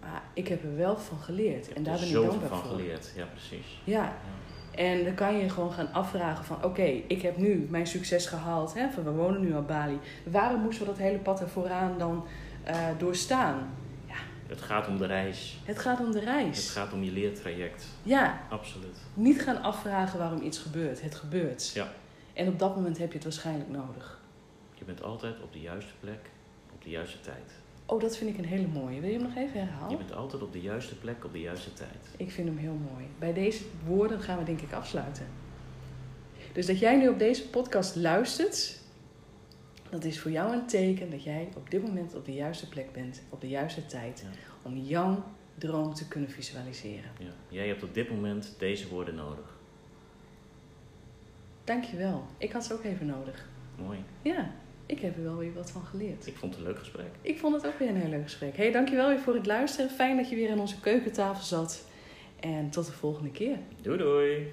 Maar 0.00 0.22
ik 0.34 0.48
heb 0.48 0.62
er 0.64 0.76
wel 0.76 0.96
van 0.98 1.18
geleerd. 1.18 1.68
Ik 1.70 1.76
En 1.76 1.82
daar 1.82 1.98
ben 1.98 2.06
ik 2.08 2.12
dankbaar 2.14 2.48
van 2.48 2.58
voor. 2.58 2.68
geleerd. 2.70 3.12
Ja, 3.16 3.24
precies. 3.24 3.80
Ja, 3.84 4.02
Ja. 4.02 4.14
en 4.74 5.04
dan 5.04 5.14
kan 5.14 5.36
je 5.36 5.42
je 5.42 5.48
gewoon 5.50 5.72
gaan 5.72 5.92
afvragen 5.92 6.44
van... 6.44 6.64
oké, 6.64 6.82
ik 7.06 7.22
heb 7.22 7.36
nu 7.36 7.66
mijn 7.70 7.86
succes 7.86 8.26
gehaald. 8.26 8.74
Hè, 8.74 8.90
van 8.90 9.04
we 9.04 9.10
wonen 9.10 9.40
nu 9.40 9.54
op 9.54 9.66
Bali. 9.68 9.98
Waarom 10.24 10.60
moesten 10.60 10.84
we 10.86 10.90
dat 10.90 11.00
hele 11.00 11.18
pad 11.18 11.40
er 11.40 11.48
vooraan 11.48 11.98
dan 11.98 12.24
eh, 12.64 12.76
doorstaan? 12.98 13.70
Het 14.52 14.62
gaat 14.62 14.88
om 14.88 14.98
de 14.98 15.06
reis. 15.06 15.58
Het 15.64 15.78
gaat 15.78 16.00
om 16.00 16.10
de 16.12 16.18
Het 16.18 16.28
reis. 16.28 16.70
gaat 16.70 16.92
om 16.92 17.02
je 17.04 17.10
leertraject. 17.12 17.84
Ja, 18.02 18.40
Absoluut. 18.50 18.96
niet 19.14 19.42
gaan 19.42 19.62
afvragen 19.62 20.18
waarom 20.18 20.42
iets 20.42 20.58
gebeurt. 20.58 21.02
Het 21.02 21.14
gebeurt. 21.14 21.70
Ja. 21.74 21.92
En 22.32 22.48
op 22.48 22.58
dat 22.58 22.74
moment 22.76 22.98
heb 22.98 23.08
je 23.08 23.14
het 23.14 23.24
waarschijnlijk 23.24 23.70
nodig. 23.70 24.20
Je 24.74 24.84
bent 24.84 25.02
altijd 25.02 25.42
op 25.42 25.52
de 25.52 25.60
juiste 25.60 25.92
plek, 26.00 26.30
op 26.74 26.82
de 26.84 26.90
juiste 26.90 27.20
tijd. 27.20 27.50
Oh, 27.86 28.00
dat 28.00 28.16
vind 28.16 28.30
ik 28.30 28.38
een 28.38 28.44
hele 28.44 28.66
mooie. 28.66 29.00
Wil 29.00 29.10
je 29.10 29.14
hem 29.18 29.26
nog 29.26 29.36
even 29.36 29.52
Je 29.60 29.66
herhalen? 29.66 29.96
bent 29.98 30.14
altijd 30.14 30.42
op 30.42 30.52
de 30.52 30.60
juiste 30.60 30.94
plek, 30.98 31.24
op 31.24 31.32
de 31.32 31.40
juiste 31.40 31.72
tijd. 31.72 32.08
Ik 32.16 32.30
vind 32.30 32.48
hem 32.48 32.58
heel 32.58 32.78
mooi. 32.92 33.04
Bij 33.18 33.32
deze 33.32 33.62
woorden 33.86 34.20
gaan 34.20 34.38
we 34.38 34.44
denk 34.44 34.60
ik 34.60 34.72
afsluiten. 34.72 35.26
Dus 36.52 36.66
dat 36.66 36.78
jij 36.78 36.96
nu 36.96 37.08
op 37.08 37.18
deze 37.18 37.48
podcast 37.48 37.96
luistert, 37.96 38.78
dat 39.92 40.04
is 40.04 40.20
voor 40.20 40.30
jou 40.30 40.52
een 40.52 40.66
teken 40.66 41.10
dat 41.10 41.22
jij 41.22 41.48
op 41.56 41.70
dit 41.70 41.82
moment 41.82 42.14
op 42.14 42.24
de 42.24 42.32
juiste 42.34 42.68
plek 42.68 42.92
bent, 42.92 43.22
op 43.28 43.40
de 43.40 43.48
juiste 43.48 43.86
tijd, 43.86 44.24
Ja. 44.24 44.38
om 44.62 44.76
jouw 44.76 45.24
droom 45.58 45.94
te 45.94 46.08
kunnen 46.08 46.30
visualiseren. 46.30 47.10
Ja. 47.18 47.30
Jij 47.48 47.68
hebt 47.68 47.82
op 47.82 47.94
dit 47.94 48.10
moment 48.10 48.54
deze 48.58 48.88
woorden 48.88 49.14
nodig. 49.14 49.58
Dankjewel. 51.64 52.24
Ik 52.38 52.52
had 52.52 52.64
ze 52.64 52.72
ook 52.74 52.84
even 52.84 53.06
nodig. 53.06 53.48
Mooi. 53.78 53.98
Ja, 54.22 54.50
ik 54.86 55.00
heb 55.00 55.16
er 55.16 55.22
wel 55.22 55.36
weer 55.36 55.52
wat 55.54 55.70
van 55.70 55.82
geleerd. 55.84 56.26
Ik 56.26 56.36
vond 56.36 56.54
het 56.54 56.60
een 56.64 56.68
leuk 56.70 56.78
gesprek. 56.78 57.06
Ik 57.20 57.38
vond 57.38 57.54
het 57.54 57.66
ook 57.66 57.78
weer 57.78 57.88
een 57.88 57.96
heel 57.96 58.08
leuk 58.10 58.22
gesprek. 58.22 58.56
Hey, 58.56 58.72
dankjewel 58.72 59.08
weer 59.08 59.20
voor 59.20 59.34
het 59.34 59.46
luisteren. 59.46 59.90
Fijn 59.90 60.16
dat 60.16 60.28
je 60.28 60.36
weer 60.36 60.50
aan 60.50 60.60
onze 60.60 60.80
keukentafel 60.80 61.44
zat. 61.44 61.84
En 62.40 62.70
tot 62.70 62.86
de 62.86 62.92
volgende 62.92 63.30
keer. 63.30 63.56
Doei 63.80 63.98
doei! 63.98 64.52